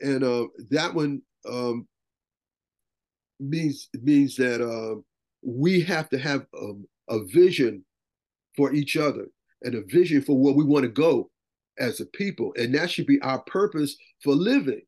and 0.00 0.22
uh, 0.22 0.46
that 0.70 0.94
one 0.94 1.22
um, 1.48 1.88
means 3.40 3.88
means 3.94 4.36
that 4.36 4.60
uh, 4.60 5.00
we 5.42 5.80
have 5.82 6.08
to 6.10 6.18
have 6.18 6.46
um, 6.60 6.86
a 7.08 7.24
vision 7.24 7.84
for 8.56 8.72
each 8.72 8.96
other 8.96 9.26
and 9.62 9.74
a 9.74 9.82
vision 9.88 10.20
for 10.20 10.38
where 10.38 10.54
we 10.54 10.64
want 10.64 10.82
to 10.82 10.90
go 10.90 11.30
as 11.78 12.00
a 12.00 12.06
people, 12.06 12.52
and 12.56 12.74
that 12.74 12.90
should 12.90 13.06
be 13.06 13.20
our 13.22 13.40
purpose 13.42 13.96
for 14.22 14.34
living, 14.34 14.82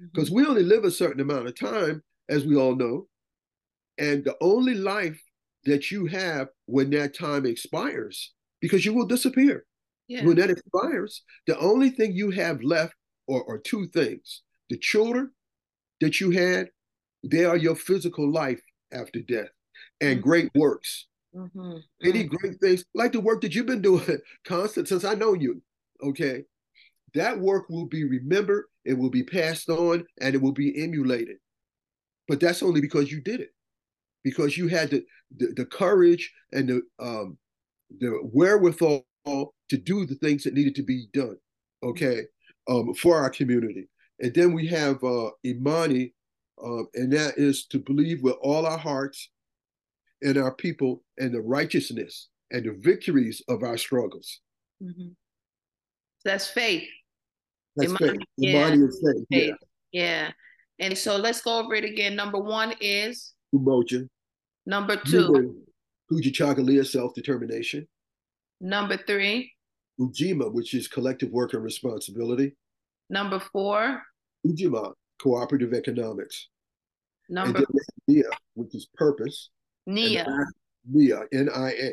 because 0.00 0.28
mm-hmm. 0.28 0.36
we 0.36 0.46
only 0.46 0.62
live 0.62 0.84
a 0.84 0.90
certain 0.90 1.20
amount 1.20 1.46
of 1.46 1.58
time, 1.58 2.02
as 2.28 2.44
we 2.44 2.56
all 2.56 2.74
know, 2.74 3.08
and 3.98 4.24
the 4.24 4.36
only 4.40 4.74
life 4.74 5.20
that 5.64 5.90
you 5.90 6.06
have 6.06 6.48
when 6.66 6.90
that 6.90 7.16
time 7.16 7.46
expires, 7.46 8.32
because 8.60 8.84
you 8.84 8.94
will 8.94 9.06
disappear. 9.06 9.64
Yeah. 10.06 10.24
When 10.24 10.36
that 10.36 10.50
expires, 10.50 11.22
the 11.46 11.58
only 11.58 11.90
thing 11.90 12.12
you 12.12 12.30
have 12.30 12.62
left 12.62 12.94
are, 13.28 13.44
are 13.46 13.58
two 13.58 13.88
things 13.88 14.42
the 14.70 14.78
children 14.78 15.30
that 16.00 16.20
you 16.20 16.30
had, 16.30 16.68
they 17.24 17.44
are 17.44 17.56
your 17.56 17.74
physical 17.74 18.30
life 18.30 18.60
after 18.92 19.20
death, 19.20 19.48
and 20.00 20.18
mm-hmm. 20.18 20.28
great 20.28 20.50
works. 20.54 21.06
Mm-hmm. 21.34 21.76
Any 22.02 22.24
mm-hmm. 22.24 22.36
great 22.36 22.60
things, 22.60 22.84
like 22.94 23.12
the 23.12 23.20
work 23.20 23.40
that 23.42 23.54
you've 23.54 23.66
been 23.66 23.82
doing 23.82 24.18
constant 24.46 24.88
since 24.88 25.04
I 25.04 25.14
know 25.14 25.34
you, 25.34 25.62
okay? 26.02 26.44
That 27.14 27.38
work 27.38 27.68
will 27.68 27.86
be 27.86 28.04
remembered, 28.04 28.66
it 28.84 28.94
will 28.94 29.10
be 29.10 29.22
passed 29.22 29.68
on, 29.68 30.04
and 30.20 30.34
it 30.34 30.42
will 30.42 30.52
be 30.52 30.82
emulated. 30.82 31.36
But 32.26 32.40
that's 32.40 32.62
only 32.62 32.80
because 32.80 33.10
you 33.10 33.20
did 33.20 33.40
it, 33.40 33.50
because 34.22 34.56
you 34.56 34.68
had 34.68 34.90
the 34.90 35.04
the, 35.36 35.52
the 35.56 35.66
courage 35.66 36.32
and 36.52 36.68
the 36.68 36.82
um, 36.98 37.38
the 37.98 38.18
wherewithal 38.32 39.06
to 39.24 39.76
do 39.76 40.06
the 40.06 40.14
things 40.16 40.44
that 40.44 40.54
needed 40.54 40.74
to 40.74 40.82
be 40.82 41.06
done, 41.12 41.36
okay, 41.82 42.22
um, 42.68 42.94
for 42.94 43.16
our 43.16 43.30
community. 43.30 43.88
And 44.20 44.34
then 44.34 44.52
we 44.52 44.66
have 44.68 45.02
uh, 45.04 45.30
Imani, 45.44 46.14
uh, 46.62 46.84
and 46.94 47.12
that 47.12 47.34
is 47.36 47.66
to 47.66 47.78
believe 47.78 48.22
with 48.22 48.36
all 48.42 48.66
our 48.66 48.78
hearts 48.78 49.30
in 50.22 50.38
our 50.38 50.54
people 50.54 51.04
and 51.18 51.32
the 51.32 51.40
righteousness 51.40 52.28
and 52.50 52.64
the 52.64 52.76
victories 52.80 53.42
of 53.48 53.62
our 53.62 53.76
struggles. 53.76 54.40
Mm-hmm. 54.82 55.08
That's 56.24 56.48
faith. 56.48 56.88
That's 57.76 57.94
faith. 57.96 58.20
Yeah. 58.36 58.68
Faith. 58.68 58.90
faith. 59.02 59.24
Yeah. 59.30 59.52
yeah. 59.92 60.30
And 60.80 60.96
so 60.96 61.16
let's 61.16 61.40
go 61.40 61.58
over 61.58 61.74
it 61.74 61.84
again. 61.84 62.14
Number 62.14 62.38
one 62.38 62.74
is 62.80 63.34
Umoja. 63.54 64.08
Number 64.66 64.96
two, 64.96 65.64
Kujichagulia, 66.10 66.86
self-determination. 66.86 67.88
Number 68.60 68.96
three, 68.96 69.52
Ujima, 70.00 70.52
which 70.52 70.74
is 70.74 70.88
collective 70.88 71.30
work 71.30 71.54
and 71.54 71.62
responsibility. 71.62 72.54
Number 73.10 73.40
four, 73.40 74.02
Ujima, 74.46 74.92
cooperative 75.20 75.72
economics. 75.72 76.48
Number 77.28 77.64
Nia, 78.06 78.24
which 78.54 78.74
is 78.74 78.88
purpose. 78.94 79.50
Nia. 79.86 80.26
Nia. 80.90 81.24
Nia, 81.32 81.92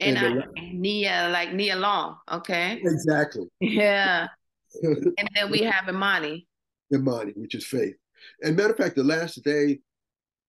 N-I-A. 0.00 0.30
N-I-A, 0.30 0.72
Nia, 0.72 1.28
like 1.32 1.52
Nia 1.52 1.76
Long, 1.76 2.16
okay? 2.30 2.80
Exactly. 2.82 3.46
Yeah. 3.60 4.28
and 4.82 5.28
then 5.34 5.50
we 5.50 5.60
have 5.60 5.88
Imani. 5.88 6.46
Imani, 6.92 7.32
which 7.34 7.54
is 7.54 7.66
faith. 7.66 7.94
And 8.42 8.56
matter 8.56 8.72
of 8.72 8.76
fact, 8.76 8.96
the 8.96 9.04
last 9.04 9.42
day 9.42 9.78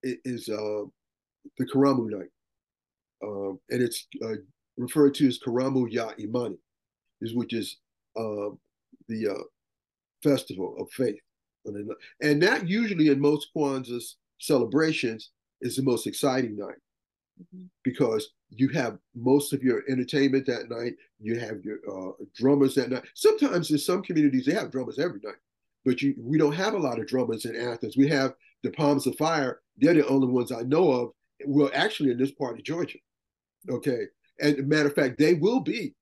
is 0.03 0.49
uh, 0.49 0.83
the 1.57 1.65
Karamu 1.65 2.09
night. 2.09 2.29
Um, 3.23 3.59
and 3.69 3.81
it's 3.81 4.05
uh, 4.23 4.35
referred 4.77 5.13
to 5.15 5.27
as 5.27 5.39
Karamu 5.39 5.89
Ya 5.89 6.11
Imani, 6.19 6.57
is 7.21 7.33
which 7.33 7.53
is 7.53 7.77
uh, 8.17 8.49
the 9.07 9.29
uh, 9.29 9.43
festival 10.23 10.75
of 10.79 10.89
faith. 10.91 11.19
And 12.21 12.41
that 12.41 12.67
usually 12.67 13.09
in 13.09 13.19
most 13.19 13.49
Kwanzaa 13.55 14.01
celebrations 14.39 15.31
is 15.61 15.75
the 15.75 15.83
most 15.83 16.07
exciting 16.07 16.55
night. 16.55 16.77
Because 17.83 18.29
you 18.49 18.69
have 18.69 18.97
most 19.15 19.53
of 19.53 19.63
your 19.63 19.83
entertainment 19.89 20.45
that 20.47 20.69
night. 20.69 20.93
You 21.19 21.39
have 21.39 21.63
your 21.63 21.79
uh, 21.89 22.11
drummers 22.35 22.75
that 22.75 22.89
night. 22.89 23.03
Sometimes 23.13 23.71
in 23.71 23.77
some 23.77 24.01
communities 24.01 24.45
they 24.45 24.53
have 24.53 24.71
drummers 24.71 24.99
every 24.99 25.19
night, 25.23 25.35
but 25.85 26.01
you, 26.01 26.15
we 26.17 26.37
don't 26.37 26.53
have 26.53 26.73
a 26.73 26.79
lot 26.79 26.99
of 26.99 27.07
drummers 27.07 27.45
in 27.45 27.55
Athens. 27.55 27.97
We 27.97 28.07
have 28.09 28.33
the 28.63 28.71
Palms 28.71 29.07
of 29.07 29.15
Fire. 29.17 29.61
They're 29.77 29.93
the 29.93 30.07
only 30.07 30.27
ones 30.27 30.51
I 30.51 30.61
know 30.61 30.91
of. 30.91 31.11
Well, 31.45 31.71
actually, 31.73 32.11
in 32.11 32.17
this 32.17 32.31
part 32.31 32.57
of 32.57 32.63
Georgia. 32.63 32.99
Okay, 33.69 34.05
and 34.39 34.67
matter 34.67 34.87
of 34.87 34.95
fact, 34.95 35.17
they 35.17 35.33
will 35.33 35.59
be 35.59 35.93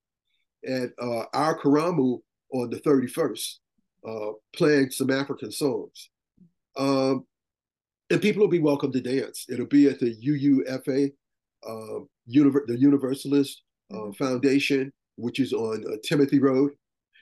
at 0.66 0.90
uh, 1.00 1.24
our 1.32 1.58
Karamu 1.58 2.20
on 2.52 2.70
the 2.70 2.80
31st 2.80 3.54
uh, 4.06 4.32
playing 4.54 4.90
some 4.90 5.10
African 5.10 5.50
songs. 5.50 6.10
Um, 6.76 7.26
and 8.10 8.22
people 8.22 8.40
will 8.40 8.48
be 8.48 8.60
welcome 8.60 8.92
to 8.92 9.00
dance. 9.00 9.46
It'll 9.48 9.66
be 9.66 9.88
at 9.88 9.98
the 9.98 10.14
UUFA, 10.14 11.12
uh, 11.66 12.00
Univer- 12.32 12.66
the 12.66 12.78
Universalist 12.78 13.62
uh, 13.92 13.96
mm-hmm. 13.96 14.12
Foundation, 14.12 14.92
which 15.16 15.40
is 15.40 15.52
on 15.52 15.84
uh, 15.88 15.96
Timothy 16.04 16.38
Road. 16.38 16.72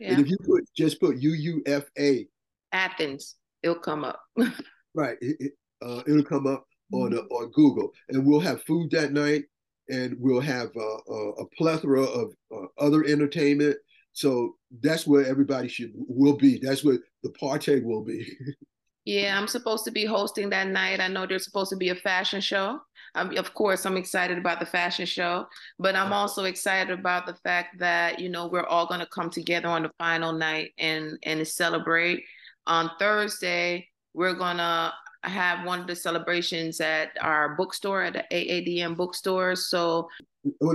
Yeah. 0.00 0.12
And 0.12 0.20
if 0.20 0.28
you 0.28 0.36
put 0.44 0.64
just 0.76 1.00
put 1.00 1.20
UUFA, 1.20 2.28
Athens, 2.72 3.36
it'll 3.62 3.76
come 3.76 4.04
up. 4.04 4.20
right, 4.94 5.16
it, 5.20 5.36
it, 5.40 5.52
uh, 5.82 6.02
it'll 6.06 6.24
come 6.24 6.46
up 6.46 6.66
on 6.92 7.12
mm-hmm. 7.12 7.26
on 7.32 7.50
Google, 7.52 7.92
and 8.08 8.26
we'll 8.26 8.40
have 8.40 8.62
food 8.64 8.90
that 8.90 9.12
night, 9.12 9.44
and 9.88 10.16
we'll 10.18 10.40
have 10.40 10.70
uh, 10.76 11.12
a 11.12 11.46
plethora 11.56 12.02
of 12.02 12.32
other 12.78 13.04
entertainment. 13.04 13.76
So 14.12 14.56
that's 14.80 15.06
where 15.06 15.26
everybody 15.26 15.68
should 15.68 15.92
will 15.94 16.36
be. 16.36 16.58
That's 16.58 16.84
where 16.84 16.98
the 17.22 17.30
party 17.30 17.80
will 17.80 18.04
be. 18.04 18.26
yeah, 19.04 19.38
I'm 19.38 19.48
supposed 19.48 19.84
to 19.84 19.90
be 19.90 20.04
hosting 20.04 20.50
that 20.50 20.68
night. 20.68 21.00
I 21.00 21.08
know 21.08 21.26
there's 21.26 21.44
supposed 21.44 21.70
to 21.70 21.76
be 21.76 21.90
a 21.90 21.94
fashion 21.94 22.40
show. 22.40 22.80
Um, 23.14 23.36
of 23.36 23.54
course, 23.54 23.86
I'm 23.86 23.96
excited 23.96 24.38
about 24.38 24.60
the 24.60 24.66
fashion 24.66 25.06
show, 25.06 25.46
but 25.78 25.94
I'm 25.94 26.12
also 26.12 26.44
excited 26.44 26.98
about 26.98 27.26
the 27.26 27.34
fact 27.34 27.78
that 27.78 28.18
you 28.18 28.28
know 28.28 28.48
we're 28.48 28.66
all 28.66 28.86
going 28.86 29.00
to 29.00 29.06
come 29.06 29.30
together 29.30 29.68
on 29.68 29.82
the 29.82 29.90
final 29.98 30.32
night 30.32 30.72
and 30.78 31.18
and 31.22 31.46
celebrate. 31.46 32.24
On 32.66 32.90
Thursday, 32.98 33.88
we're 34.14 34.34
gonna 34.34 34.92
have 35.22 35.66
one 35.66 35.80
of 35.80 35.86
the 35.86 35.96
celebrations 35.96 36.80
at 36.80 37.10
our 37.20 37.54
bookstore 37.56 38.02
at 38.02 38.14
the 38.14 38.24
AADM 38.32 38.96
bookstore. 38.96 39.54
So, 39.54 40.08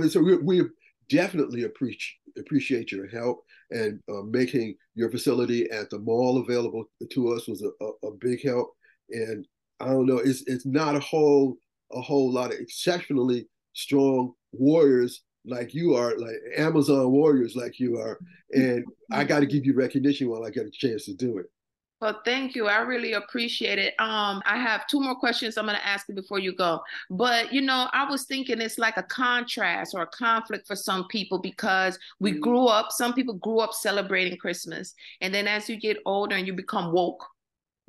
so 0.08 0.20
we, 0.20 0.36
we 0.38 0.62
definitely 1.08 1.64
appreciate 1.64 2.16
appreciate 2.38 2.92
your 2.92 3.08
help 3.08 3.44
and 3.70 4.00
uh, 4.10 4.22
making 4.22 4.74
your 4.94 5.10
facility 5.10 5.70
at 5.70 5.90
the 5.90 5.98
mall 5.98 6.38
available 6.38 6.84
to 7.10 7.32
us 7.32 7.46
was 7.48 7.62
a, 7.62 7.84
a, 7.84 8.08
a, 8.08 8.12
big 8.20 8.44
help. 8.44 8.70
And 9.10 9.46
I 9.80 9.86
don't 9.86 10.06
know, 10.06 10.18
it's 10.18 10.42
it's 10.46 10.66
not 10.66 10.96
a 10.96 11.00
whole 11.00 11.56
a 11.92 12.00
whole 12.00 12.32
lot 12.32 12.52
of 12.52 12.58
exceptionally 12.58 13.48
strong 13.72 14.32
warriors 14.52 15.22
like 15.46 15.74
you 15.74 15.94
are, 15.94 16.18
like 16.18 16.36
Amazon 16.56 17.10
warriors 17.10 17.56
like 17.56 17.78
you 17.78 17.98
are. 17.98 18.18
And 18.52 18.84
I 19.10 19.24
got 19.24 19.40
to 19.40 19.46
give 19.46 19.64
you 19.64 19.74
recognition 19.74 20.28
while 20.28 20.44
I 20.44 20.50
get 20.50 20.66
a 20.66 20.70
chance 20.70 21.06
to 21.06 21.14
do 21.14 21.38
it. 21.38 21.46
Well, 22.00 22.18
thank 22.24 22.54
you. 22.54 22.66
I 22.66 22.78
really 22.78 23.12
appreciate 23.12 23.78
it. 23.78 23.94
Um, 23.98 24.42
I 24.46 24.56
have 24.56 24.86
two 24.86 25.00
more 25.00 25.14
questions 25.14 25.58
I'm 25.58 25.66
going 25.66 25.76
to 25.76 25.86
ask 25.86 26.08
you 26.08 26.14
before 26.14 26.38
you 26.38 26.54
go. 26.54 26.80
But 27.10 27.52
you 27.52 27.60
know, 27.60 27.88
I 27.92 28.08
was 28.08 28.24
thinking 28.24 28.60
it's 28.60 28.78
like 28.78 28.96
a 28.96 29.02
contrast 29.02 29.94
or 29.94 30.00
a 30.00 30.06
conflict 30.06 30.66
for 30.66 30.76
some 30.76 31.06
people 31.08 31.38
because 31.38 31.98
we 32.18 32.32
mm-hmm. 32.32 32.40
grew 32.40 32.66
up. 32.66 32.90
Some 32.90 33.12
people 33.12 33.34
grew 33.34 33.60
up 33.60 33.74
celebrating 33.74 34.38
Christmas, 34.38 34.94
and 35.20 35.34
then 35.34 35.46
as 35.46 35.68
you 35.68 35.76
get 35.76 35.98
older 36.06 36.34
and 36.36 36.46
you 36.46 36.54
become 36.54 36.90
woke, 36.90 37.22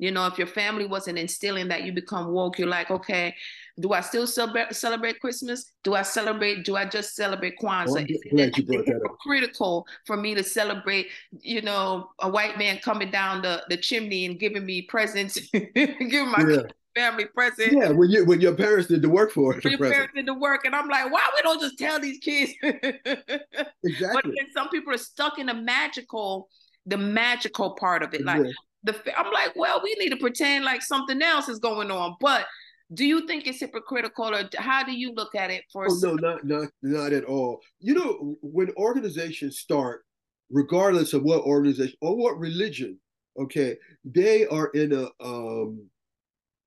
You 0.02 0.10
know, 0.10 0.26
if 0.26 0.36
your 0.36 0.48
family 0.48 0.84
wasn't 0.84 1.16
instilling 1.16 1.68
that 1.68 1.84
you 1.84 1.92
become 1.92 2.32
woke, 2.32 2.58
you're 2.58 2.66
like, 2.66 2.90
okay, 2.90 3.36
do 3.78 3.92
I 3.92 4.00
still 4.00 4.26
celebrate, 4.26 4.74
celebrate 4.74 5.20
Christmas? 5.20 5.70
Do 5.84 5.94
I 5.94 6.02
celebrate? 6.02 6.64
Do 6.64 6.74
I 6.74 6.86
just 6.86 7.14
celebrate 7.14 7.56
Kwanzaa? 7.62 8.04
Glad 8.32 8.58
you 8.58 8.66
brought 8.66 8.86
that 8.86 9.00
up. 9.04 9.16
Critical 9.20 9.86
for 10.04 10.16
me 10.16 10.34
to 10.34 10.42
celebrate, 10.42 11.06
you 11.38 11.62
know, 11.62 12.10
a 12.18 12.28
white 12.28 12.58
man 12.58 12.78
coming 12.78 13.12
down 13.12 13.42
the, 13.42 13.62
the 13.68 13.76
chimney 13.76 14.26
and 14.26 14.40
giving 14.40 14.66
me 14.66 14.82
presents, 14.82 15.38
giving 15.52 16.32
my 16.32 16.46
yeah. 16.48 16.62
family 16.96 17.26
presents. 17.26 17.72
Yeah, 17.72 17.90
when 17.90 18.10
you 18.10 18.24
when 18.24 18.40
your 18.40 18.56
parents 18.56 18.88
did 18.88 19.02
the 19.02 19.08
work 19.08 19.30
for 19.30 19.54
it. 19.56 19.62
When 19.62 19.70
your 19.70 19.78
present. 19.78 19.94
parents 19.94 20.14
did 20.16 20.26
the 20.26 20.34
work, 20.34 20.64
and 20.64 20.74
I'm 20.74 20.88
like, 20.88 21.12
why 21.12 21.22
we 21.36 21.42
don't 21.42 21.60
just 21.60 21.78
tell 21.78 22.00
these 22.00 22.18
kids? 22.18 22.54
exactly. 22.64 23.70
But 23.84 24.24
then 24.24 24.50
some 24.52 24.68
people 24.68 24.92
are 24.94 24.98
stuck 24.98 25.38
in 25.38 25.46
the 25.46 25.54
magical, 25.54 26.48
the 26.86 26.98
magical 26.98 27.76
part 27.76 28.02
of 28.02 28.14
it, 28.14 28.24
like. 28.24 28.42
Yeah. 28.44 28.50
The, 28.84 28.94
I'm 29.16 29.32
like, 29.32 29.54
well, 29.54 29.80
we 29.82 29.94
need 29.98 30.10
to 30.10 30.16
pretend 30.16 30.64
like 30.64 30.82
something 30.82 31.20
else 31.22 31.48
is 31.48 31.58
going 31.58 31.90
on, 31.90 32.16
but 32.20 32.46
do 32.94 33.04
you 33.04 33.26
think 33.26 33.46
it's 33.46 33.60
hypocritical 33.60 34.34
or 34.34 34.48
how 34.56 34.84
do 34.84 34.92
you 34.92 35.12
look 35.14 35.34
at 35.34 35.50
it 35.50 35.64
for 35.72 35.86
oh, 35.88 35.94
no 36.02 36.14
not 36.14 36.44
not 36.44 36.68
not 36.82 37.12
at 37.12 37.24
all. 37.24 37.60
You 37.80 37.94
know 37.94 38.36
when 38.42 38.70
organizations 38.76 39.58
start 39.58 40.04
regardless 40.50 41.14
of 41.14 41.22
what 41.22 41.42
organization 41.42 41.96
or 42.02 42.16
what 42.16 42.38
religion 42.38 42.98
okay 43.40 43.76
they 44.04 44.46
are 44.46 44.66
in 44.74 44.92
a 44.92 45.24
um 45.24 45.88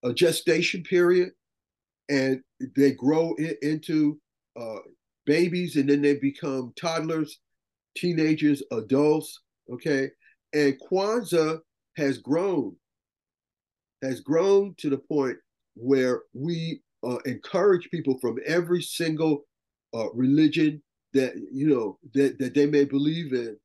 a 0.04 0.14
gestation 0.14 0.82
period 0.84 1.32
and 2.10 2.42
they 2.76 2.92
grow 2.92 3.36
in, 3.38 3.56
into 3.62 4.20
uh 4.60 4.80
babies 5.26 5.76
and 5.76 5.90
then 5.90 6.02
they 6.02 6.16
become 6.16 6.74
toddlers 6.80 7.40
teenagers 7.96 8.64
adults 8.72 9.42
okay? 9.72 10.10
And 10.54 10.80
kwanzaa 10.80 11.60
has 11.98 12.18
grown 12.18 12.76
has 14.02 14.20
grown 14.20 14.76
to 14.78 14.90
the 14.90 14.98
point 14.98 15.38
where 15.76 16.22
we 16.34 16.82
uh, 17.04 17.18
encourage 17.26 17.90
people 17.90 18.18
from 18.20 18.38
every 18.46 18.82
single 18.82 19.46
uh, 19.94 20.12
religion 20.14 20.82
that 21.14 21.34
you 21.52 21.68
know 21.68 21.98
that, 22.14 22.38
that 22.40 22.54
they 22.54 22.66
may 22.66 22.84
believe 22.84 23.34
in 23.34 23.58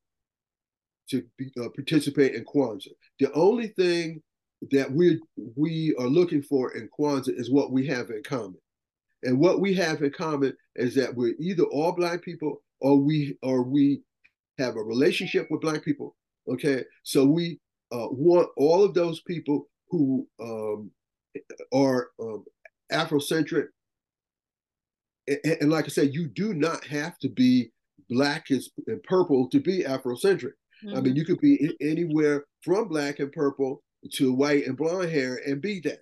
to 1.09 1.25
be, 1.37 1.51
uh, 1.61 1.69
participate 1.75 2.35
in 2.35 2.45
Kwanzaa. 2.45 2.93
The 3.19 3.33
only 3.33 3.69
thing 3.69 4.23
that 4.71 4.91
we 4.91 5.21
we 5.57 5.95
are 5.99 6.07
looking 6.07 6.43
for 6.43 6.77
in 6.77 6.89
Kwanzaa 6.99 7.39
is 7.39 7.51
what 7.51 7.73
we 7.73 7.87
have 7.89 8.11
in 8.11 8.23
common, 8.23 8.61
and 9.25 9.39
what 9.39 9.61
we 9.61 9.75
have 9.75 10.03
in 10.03 10.13
common 10.13 10.57
is 10.77 10.95
that 10.95 11.15
we're 11.15 11.35
either 11.39 11.65
all 11.65 11.93
Black 11.93 12.23
people 12.23 12.63
or 12.81 12.97
we 12.97 13.37
or 13.43 13.63
we 13.63 14.03
have 14.59 14.77
a 14.77 14.83
relationship 14.83 15.49
with 15.51 15.61
Black 15.61 15.85
people. 15.85 16.15
Okay, 16.49 16.85
so 17.03 17.25
we 17.25 17.59
uh, 17.93 18.09
want 18.11 18.49
all 18.57 18.85
of 18.85 18.95
those 18.95 19.21
people 19.23 19.69
who 19.89 20.27
um, 20.41 20.91
are 21.73 22.11
um, 22.21 22.45
Afrocentric. 22.93 23.69
And, 25.27 25.59
and, 25.61 25.71
like 25.71 25.85
I 25.85 25.89
said, 25.89 26.15
you 26.15 26.29
do 26.29 26.55
not 26.55 26.85
have 26.87 27.19
to 27.19 27.29
be 27.29 27.71
black 28.09 28.47
and 28.51 29.03
purple 29.05 29.49
to 29.51 29.61
be 29.61 29.85
Afrocentric. 29.85 30.53
Mm-hmm. 30.85 30.97
I 30.97 31.01
mean, 31.01 31.17
you 31.17 31.25
could 31.25 31.41
be 31.41 31.77
anywhere 31.81 32.45
from 32.63 32.89
black 32.89 33.19
and 33.21 33.31
purple 33.33 33.83
to 34.15 34.33
white 34.33 34.67
and 34.67 34.77
blonde 34.77 35.11
hair 35.11 35.41
and 35.47 35.61
be 35.61 35.81
that. 35.81 35.99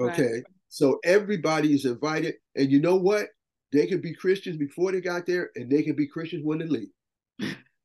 Okay. 0.00 0.32
Right. 0.32 0.42
So 0.68 0.98
everybody 1.04 1.74
is 1.74 1.84
invited. 1.84 2.34
And 2.56 2.70
you 2.70 2.80
know 2.80 2.96
what? 2.96 3.28
They 3.72 3.86
could 3.86 4.02
be 4.02 4.14
Christians 4.14 4.56
before 4.56 4.92
they 4.92 5.00
got 5.00 5.26
there, 5.26 5.50
and 5.54 5.70
they 5.70 5.82
can 5.82 5.94
be 5.94 6.06
Christians 6.06 6.44
when 6.44 6.58
they 6.58 6.66
leave. 6.66 6.90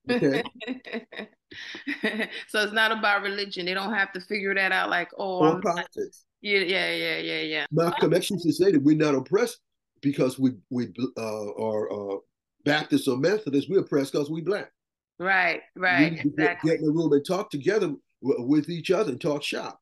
Okay. 0.10 0.44
so 2.48 2.62
it's 2.62 2.74
not 2.74 2.92
about 2.92 3.22
religion. 3.22 3.66
They 3.66 3.74
don't 3.74 3.94
have 3.94 4.12
to 4.14 4.22
figure 4.22 4.54
that 4.56 4.72
out 4.72 4.90
like, 4.90 5.10
oh, 5.18 5.40
or 5.40 5.56
I'm 5.56 5.62
politics. 5.62 6.26
Yeah, 6.42 6.60
yeah, 6.60 6.92
yeah, 6.94 7.18
yeah, 7.18 7.42
yeah. 7.42 7.66
Malcolm 7.72 8.14
X 8.14 8.30
used 8.30 8.46
to 8.46 8.54
say 8.54 8.72
that 8.72 8.82
we're 8.82 8.98
not 8.98 9.16
oppressed 9.16 9.60
because 10.02 10.38
we 10.38 10.52
we 10.70 10.94
uh, 11.18 11.52
are 11.54 11.92
uh, 11.92 12.18
Baptists 12.64 13.08
or 13.08 13.18
Methodists. 13.18 13.70
We're 13.70 13.80
oppressed 13.80 14.14
because 14.14 14.30
we 14.30 14.42
black. 14.42 14.72
Right, 15.20 15.62
right, 15.76 16.12
we 16.12 16.20
exactly. 16.20 16.44
Get, 16.44 16.62
get 16.64 16.80
in 16.80 16.86
the 16.86 16.92
room 16.92 17.12
and 17.14 17.26
talk 17.26 17.50
together 17.50 17.94
with 18.22 18.70
each 18.70 18.92
other 18.92 19.12
and 19.12 19.20
talk 19.20 19.42
shop. 19.42 19.80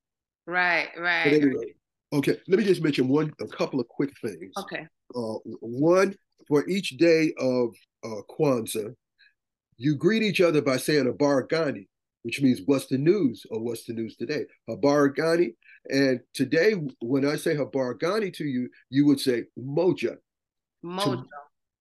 Right, 0.48 0.90
right. 0.98 1.28
Anyway, 1.28 1.76
okay, 2.14 2.38
let 2.48 2.60
me 2.60 2.64
just 2.64 2.82
mention 2.82 3.08
one, 3.08 3.34
a 3.42 3.48
couple 3.48 3.80
of 3.80 3.88
quick 3.88 4.12
things. 4.22 4.54
Okay. 4.58 4.88
Uh, 5.16 5.36
one 5.60 6.16
for 6.48 6.68
each 6.70 6.92
day 6.98 7.34
of 7.38 7.76
uh, 8.04 8.22
Kwanzaa, 8.30 8.94
you 9.78 9.96
greet 9.96 10.24
each 10.24 10.42
other 10.42 10.62
by 10.62 10.78
saying 10.78 11.06
Habari 11.06 11.48
Gani, 11.50 11.88
which 12.24 12.42
means 12.42 12.62
what's 12.66 12.88
the 12.88 12.98
news 12.98 13.46
or 13.50 13.62
what's 13.62 13.86
the 13.86 13.94
news 13.94 14.16
today. 14.16 14.46
Habari 14.70 15.16
Gani 15.16 15.56
and 15.90 16.20
today, 16.34 16.74
when 17.00 17.26
I 17.26 17.36
say 17.36 17.56
Habari 17.56 18.00
Gani 18.00 18.32
to 18.32 18.46
you, 18.46 18.70
you 18.90 19.06
would 19.06 19.20
say 19.20 19.44
Moja. 19.58 20.18
Moja. 20.84 21.26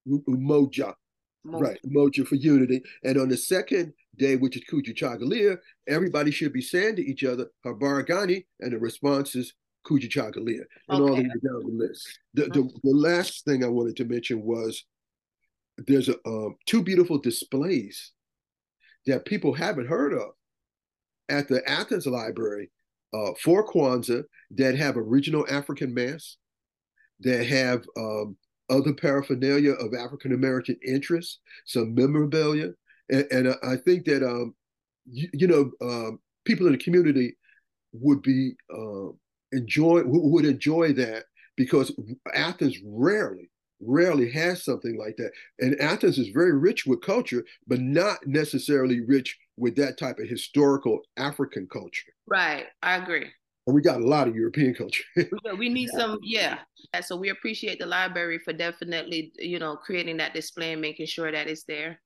Moja. 0.07 0.95
Right, 1.47 1.79
Moja 1.87 2.27
for 2.27 2.37
unity. 2.37 2.83
And 3.03 3.19
on 3.19 3.29
the 3.29 3.37
second 3.37 3.93
day, 4.17 4.37
which 4.37 4.57
is 4.57 4.63
Kujichagulia, 4.71 5.59
everybody 5.87 6.31
should 6.31 6.55
be 6.55 6.63
saying 6.63 6.97
to 6.97 7.03
each 7.03 7.23
other 7.23 7.49
Habari 7.65 8.05
Gani, 8.05 8.47
and 8.61 8.73
the 8.73 8.79
response 8.79 9.35
is 9.35 9.53
Kujichagulia, 9.87 10.63
and 10.89 11.03
okay. 11.03 11.11
all 11.11 11.17
the 11.17 11.23
way 11.23 11.23
down 11.23 11.61
the 11.67 11.87
list. 11.87 12.19
The, 12.33 12.45
the, 12.45 12.71
the, 12.83 12.97
last 12.97 13.45
thing 13.45 13.63
I 13.63 13.69
wanted 13.69 13.97
to 13.97 14.07
mention 14.07 14.43
was 14.43 14.85
there's 15.79 16.09
a, 16.09 16.15
um, 16.27 16.57
two 16.67 16.83
beautiful 16.83 17.19
displays 17.19 18.13
that 19.07 19.25
people 19.25 19.53
haven't 19.53 19.89
heard 19.89 20.13
of 20.13 20.31
at 21.29 21.49
the 21.49 21.69
Athens 21.69 22.07
Library 22.07 22.71
uh, 23.13 23.33
for 23.43 23.67
Kwanzaa 23.67 24.25
that 24.53 24.77
have 24.77 24.97
original 24.97 25.47
African 25.51 25.95
masks, 25.95 26.37
that 27.21 27.47
have 27.47 27.85
um, 27.97 28.37
other 28.71 28.93
paraphernalia 28.93 29.73
of 29.73 29.95
African 29.95 30.33
American 30.33 30.77
interest, 30.87 31.41
some 31.65 31.95
memorabilia, 31.95 32.71
and, 33.11 33.27
and 33.31 33.55
I 33.63 33.77
think 33.77 34.05
that 34.07 34.23
um, 34.23 34.55
you, 35.07 35.29
you, 35.33 35.47
know 35.47 35.71
um, 35.81 36.19
people 36.45 36.67
in 36.67 36.73
the 36.73 36.79
community 36.79 37.37
would 37.93 38.23
be 38.23 38.53
uh, 38.73 39.09
enjoy 39.53 40.03
would 40.05 40.45
enjoy 40.45 40.93
that 40.95 41.25
because 41.57 41.93
Athens 42.35 42.79
rarely 42.85 43.51
rarely 43.81 44.31
has 44.31 44.65
something 44.65 44.99
like 44.99 45.17
that. 45.17 45.31
And 45.59 45.79
Athens 45.81 46.19
is 46.19 46.29
very 46.29 46.57
rich 46.57 46.87
with 46.87 47.03
culture, 47.03 47.45
but 47.67 47.81
not 47.81 48.27
necessarily 48.27 49.01
rich 49.01 49.39
with 49.57 49.77
that 49.77 49.99
type 49.99 50.19
of 50.19 50.29
historical 50.29 51.01
African 51.17 51.67
culture. 51.71 52.13
Right. 52.27 52.67
I 52.83 52.97
agree. 52.97 53.31
And 53.67 53.75
we 53.75 53.81
got 53.81 54.01
a 54.01 54.07
lot 54.07 54.29
of 54.29 54.37
European 54.37 54.75
culture. 54.75 55.05
we 55.59 55.69
need 55.69 55.89
some, 55.91 56.19
yeah. 56.23 56.59
So 57.03 57.17
we 57.17 57.31
appreciate 57.31 57.79
the 57.79 57.87
library 57.87 58.39
for 58.39 58.53
definitely, 58.53 59.33
you 59.39 59.59
know, 59.59 59.77
creating 59.77 60.19
that 60.19 60.35
display 60.35 60.73
and 60.73 60.83
making 60.83 61.07
sure 61.07 61.33
that 61.33 61.49
it's 61.49 61.65
there. 61.65 62.01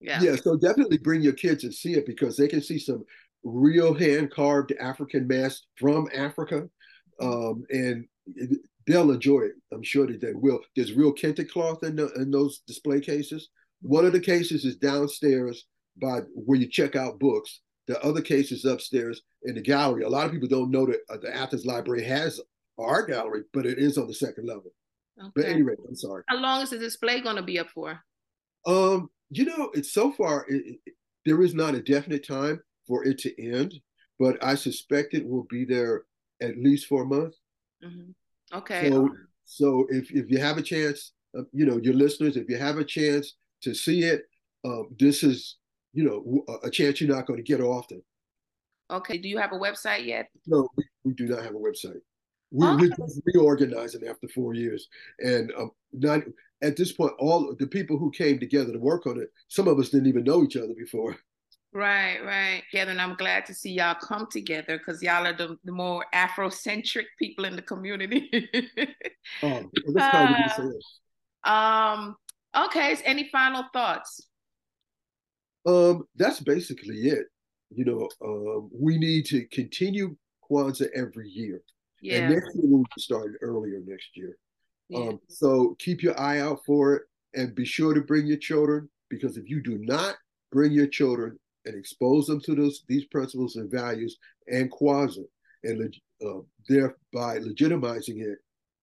Yeah. 0.00 0.20
Yeah. 0.20 0.36
So 0.36 0.56
definitely 0.56 0.98
bring 0.98 1.22
your 1.22 1.32
kids 1.32 1.64
and 1.64 1.72
see 1.72 1.94
it 1.94 2.06
because 2.06 2.36
they 2.36 2.48
can 2.48 2.60
see 2.60 2.78
some 2.78 3.04
real 3.44 3.94
hand 3.94 4.30
carved 4.32 4.72
African 4.80 5.26
masks 5.26 5.66
from 5.76 6.08
Africa. 6.14 6.68
Um, 7.20 7.64
and 7.70 8.06
they'll 8.86 9.10
enjoy 9.10 9.40
it. 9.42 9.52
I'm 9.72 9.82
sure 9.82 10.06
that 10.06 10.20
they 10.20 10.32
will. 10.34 10.60
There's 10.76 10.92
real 10.92 11.12
kente 11.12 11.48
cloth 11.48 11.82
in 11.82 11.96
the, 11.96 12.12
in 12.14 12.30
those 12.30 12.62
display 12.66 13.00
cases. 13.00 13.48
One 13.80 14.04
of 14.04 14.12
the 14.12 14.20
cases 14.20 14.64
is 14.64 14.76
downstairs 14.76 15.66
by 16.00 16.20
where 16.34 16.58
you 16.58 16.68
check 16.68 16.96
out 16.96 17.18
books. 17.18 17.60
The 17.88 18.00
other 18.02 18.20
case 18.20 18.52
is 18.52 18.64
upstairs 18.64 19.22
in 19.42 19.54
the 19.54 19.60
gallery. 19.60 20.04
A 20.04 20.08
lot 20.08 20.26
of 20.26 20.32
people 20.32 20.48
don't 20.48 20.70
know 20.70 20.86
that 20.86 21.00
uh, 21.10 21.18
the 21.20 21.34
Athens 21.34 21.66
Library 21.66 22.04
has 22.04 22.38
an 22.38 22.44
art 22.78 23.08
gallery, 23.08 23.42
but 23.52 23.66
it 23.66 23.78
is 23.78 23.98
on 23.98 24.06
the 24.06 24.14
second 24.14 24.46
level. 24.46 24.72
Okay. 25.18 25.30
But 25.34 25.44
anyway, 25.46 25.74
I'm 25.86 25.96
sorry. 25.96 26.22
How 26.28 26.36
long 26.36 26.62
is 26.62 26.70
the 26.70 26.78
display 26.78 27.20
going 27.20 27.36
to 27.36 27.42
be 27.42 27.58
up 27.58 27.68
for? 27.70 28.00
Um, 28.66 29.10
you 29.30 29.44
know, 29.44 29.70
it's 29.74 29.92
so 29.92 30.12
far 30.12 30.46
it, 30.48 30.78
it, 30.86 30.94
there 31.26 31.42
is 31.42 31.54
not 31.54 31.74
a 31.74 31.82
definite 31.82 32.26
time 32.26 32.60
for 32.86 33.04
it 33.04 33.18
to 33.18 33.42
end, 33.42 33.74
but 34.18 34.42
I 34.42 34.54
suspect 34.54 35.14
it 35.14 35.26
will 35.26 35.46
be 35.50 35.64
there 35.64 36.04
at 36.40 36.56
least 36.58 36.86
for 36.86 37.02
a 37.02 37.06
month. 37.06 37.34
Mm-hmm. 37.84 38.10
Okay. 38.52 38.90
So, 38.90 39.08
so 39.44 39.86
if 39.90 40.10
if 40.10 40.30
you 40.30 40.38
have 40.38 40.58
a 40.58 40.62
chance, 40.62 41.12
uh, 41.36 41.42
you 41.52 41.66
know, 41.66 41.78
your 41.78 41.94
listeners, 41.94 42.36
if 42.36 42.48
you 42.48 42.56
have 42.56 42.78
a 42.78 42.84
chance 42.84 43.34
to 43.62 43.74
see 43.74 44.02
it, 44.02 44.22
um, 44.64 44.88
this 44.98 45.22
is, 45.22 45.56
you 45.92 46.04
know, 46.04 46.44
a, 46.48 46.66
a 46.66 46.70
chance 46.70 47.00
you're 47.00 47.14
not 47.14 47.26
going 47.26 47.38
to 47.38 47.42
get 47.42 47.60
often. 47.60 48.02
Okay. 48.90 49.18
Do 49.18 49.28
you 49.28 49.38
have 49.38 49.52
a 49.52 49.58
website 49.58 50.04
yet? 50.04 50.28
No, 50.46 50.68
we, 50.76 50.84
we 51.04 51.12
do 51.14 51.26
not 51.26 51.42
have 51.42 51.54
a 51.54 51.58
website. 51.58 52.00
We, 52.50 52.66
okay. 52.66 52.88
We're 52.98 53.06
just 53.06 53.20
reorganizing 53.24 54.06
after 54.06 54.28
four 54.28 54.54
years, 54.54 54.88
and 55.20 55.50
um, 55.58 55.70
not 55.92 56.20
at 56.62 56.76
this 56.76 56.92
point. 56.92 57.12
All 57.18 57.54
the 57.58 57.66
people 57.66 57.96
who 57.96 58.10
came 58.10 58.38
together 58.38 58.72
to 58.72 58.78
work 58.78 59.06
on 59.06 59.18
it, 59.18 59.32
some 59.48 59.68
of 59.68 59.78
us 59.78 59.88
didn't 59.88 60.08
even 60.08 60.24
know 60.24 60.42
each 60.42 60.56
other 60.56 60.74
before. 60.76 61.16
Right, 61.74 62.18
right. 62.22 62.62
Yeah, 62.72 62.88
and 62.88 63.00
I'm 63.00 63.14
glad 63.14 63.46
to 63.46 63.54
see 63.54 63.72
y'all 63.72 63.94
come 63.94 64.26
together 64.30 64.76
because 64.76 65.02
y'all 65.02 65.26
are 65.26 65.32
the, 65.32 65.56
the, 65.64 65.72
more 65.72 66.04
Afrocentric 66.14 67.06
people 67.18 67.46
in 67.46 67.56
the 67.56 67.62
community. 67.62 68.30
oh, 69.42 69.70
well, 69.88 70.50
uh, 71.44 71.50
Um. 71.50 72.16
Okay. 72.54 72.94
Any 73.04 73.30
final 73.30 73.64
thoughts? 73.72 74.26
Um. 75.64 76.04
That's 76.14 76.40
basically 76.40 77.08
it. 77.08 77.24
You 77.74 77.86
know, 77.86 78.08
um, 78.22 78.70
we 78.78 78.98
need 78.98 79.24
to 79.26 79.46
continue 79.46 80.14
Kwanzaa 80.50 80.88
every 80.94 81.30
year. 81.30 81.62
Yeah. 82.02 82.16
And 82.18 82.34
next 82.34 82.54
year 82.54 82.64
we'll 82.66 82.84
start 82.98 83.32
earlier 83.40 83.80
next 83.86 84.10
year. 84.14 84.36
yeah. 84.88 84.98
Um, 84.98 85.20
so 85.28 85.74
keep 85.78 86.02
your 86.02 86.18
eye 86.20 86.40
out 86.40 86.60
for 86.66 86.96
it 86.96 87.02
and 87.34 87.54
be 87.54 87.64
sure 87.64 87.94
to 87.94 88.02
bring 88.02 88.26
your 88.26 88.36
children 88.36 88.90
because 89.08 89.38
if 89.38 89.48
you 89.48 89.62
do 89.62 89.78
not 89.78 90.16
bring 90.50 90.72
your 90.72 90.86
children 90.86 91.38
and 91.64 91.74
expose 91.76 92.26
them 92.26 92.40
to 92.40 92.54
those 92.54 92.82
these 92.88 93.04
principles 93.06 93.56
and 93.56 93.70
values 93.70 94.16
and 94.48 94.70
Kwanzaa 94.70 95.24
and 95.64 95.94
uh, 96.26 96.40
thereby 96.68 97.38
legitimizing 97.38 98.20
it, 98.20 98.38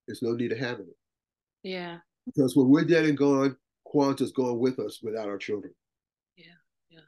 there's 0.08 0.22
no 0.22 0.32
need 0.34 0.52
of 0.52 0.60
having 0.60 0.88
it. 0.88 0.98
yeah. 1.63 1.98
Because 2.26 2.56
when 2.56 2.70
we're 2.70 2.84
dead 2.86 3.06
and 3.06 3.18
gone, 3.18 3.58
Kwanzaa's 3.92 4.32
going 4.32 4.60
with 4.60 4.78
us 4.80 5.00
without 5.02 5.28
our 5.28 5.38
children. 5.38 5.74
Yeah, 6.38 6.46
yeah. 6.89 7.00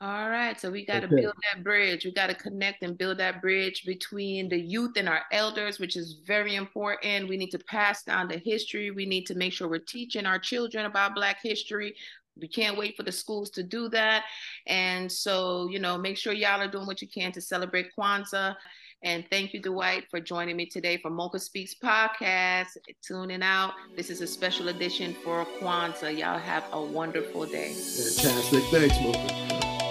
All 0.00 0.28
right, 0.30 0.58
so 0.60 0.70
we 0.70 0.84
got 0.86 1.00
to 1.00 1.06
Okay. 1.06 1.22
build 1.22 1.34
that 1.52 1.62
bridge. 1.62 2.04
We 2.04 2.12
got 2.12 2.28
to 2.28 2.34
connect 2.34 2.82
and 2.82 2.96
build 2.98 3.18
that 3.18 3.40
bridge 3.40 3.84
between 3.84 4.48
the 4.48 4.58
youth 4.60 4.96
and 4.96 5.08
our 5.08 5.22
elders, 5.32 5.78
which 5.78 5.96
is 5.96 6.20
very 6.26 6.54
important. 6.56 7.28
We 7.28 7.36
need 7.36 7.50
to 7.50 7.58
pass 7.60 8.02
down 8.04 8.28
the 8.28 8.38
history. 8.38 8.90
We 8.90 9.06
need 9.06 9.26
to 9.26 9.34
make 9.34 9.52
sure 9.52 9.68
we're 9.68 9.78
teaching 9.80 10.26
our 10.26 10.38
children 10.38 10.86
about 10.86 11.14
Black 11.14 11.38
history. 11.42 11.94
We 12.40 12.48
can't 12.48 12.78
wait 12.78 12.96
for 12.96 13.02
the 13.02 13.12
schools 13.12 13.50
to 13.50 13.62
do 13.62 13.88
that. 13.90 14.24
And 14.66 15.10
so, 15.10 15.68
you 15.70 15.78
know, 15.78 15.98
make 15.98 16.16
sure 16.16 16.32
y'all 16.32 16.60
are 16.60 16.70
doing 16.70 16.86
what 16.86 17.02
you 17.02 17.08
can 17.08 17.32
to 17.32 17.40
celebrate 17.40 17.88
Kwanzaa. 17.96 18.56
And 19.04 19.24
thank 19.30 19.52
you, 19.52 19.60
Dwight, 19.60 20.04
for 20.10 20.20
joining 20.20 20.56
me 20.56 20.66
today 20.66 20.96
for 20.96 21.10
Mokah 21.10 21.40
Speaks 21.40 21.74
podcast. 21.74 22.76
Tuning 23.02 23.42
out. 23.42 23.72
This 23.96 24.10
is 24.10 24.20
a 24.20 24.26
special 24.26 24.68
edition 24.68 25.14
for 25.24 25.44
Kwanzaa. 25.60 26.16
Y'all 26.16 26.38
have 26.38 26.64
a 26.72 26.80
wonderful 26.80 27.44
day. 27.46 27.72
Fantastic. 27.72 28.62
Thanks, 28.64 28.96
Mokah. 28.98 29.81